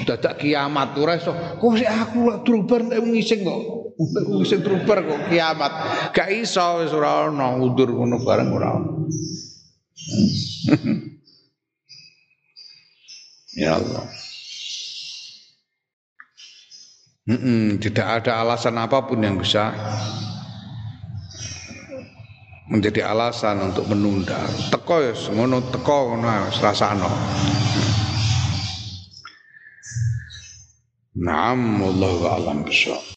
dadak 0.10 0.42
kiamat 0.42 0.98
ora 0.98 1.14
iso. 1.22 1.34
Kok 1.34 1.74
sik 1.78 1.86
aku 1.86 2.18
lak 2.26 2.42
drubar 2.42 2.82
nek 2.82 2.98
ngising 3.06 3.46
kok. 3.46 3.94
Ngising 4.34 4.66
drubar 4.66 5.06
kok 5.06 5.30
kiamat. 5.30 5.72
Gak 6.10 6.34
iso 6.34 6.82
wis 6.82 6.90
ora 6.90 7.30
ono 7.30 7.62
undur 7.62 7.94
ngono 7.94 8.18
bareng 8.26 8.50
ora 8.50 8.72
ya 13.62 13.76
Allah. 13.78 14.08
Tidak 17.78 18.08
ada 18.10 18.42
alasan 18.42 18.82
apa 18.82 19.06
pun 19.06 19.22
yang 19.22 19.38
bisa 19.38 19.70
menjadi 22.70 23.02
alasan 23.10 23.74
untuk 23.74 23.90
menunda. 23.90 24.38
Teko 24.70 25.02
ya, 25.02 25.14
ngono 25.34 25.58
teko 25.74 26.14
ngono 26.14 26.54
serasano. 26.54 27.10
Naam, 31.20 31.84
wallahu 31.84 32.30
a'lam 32.30 32.64
bishawab. 32.64 33.04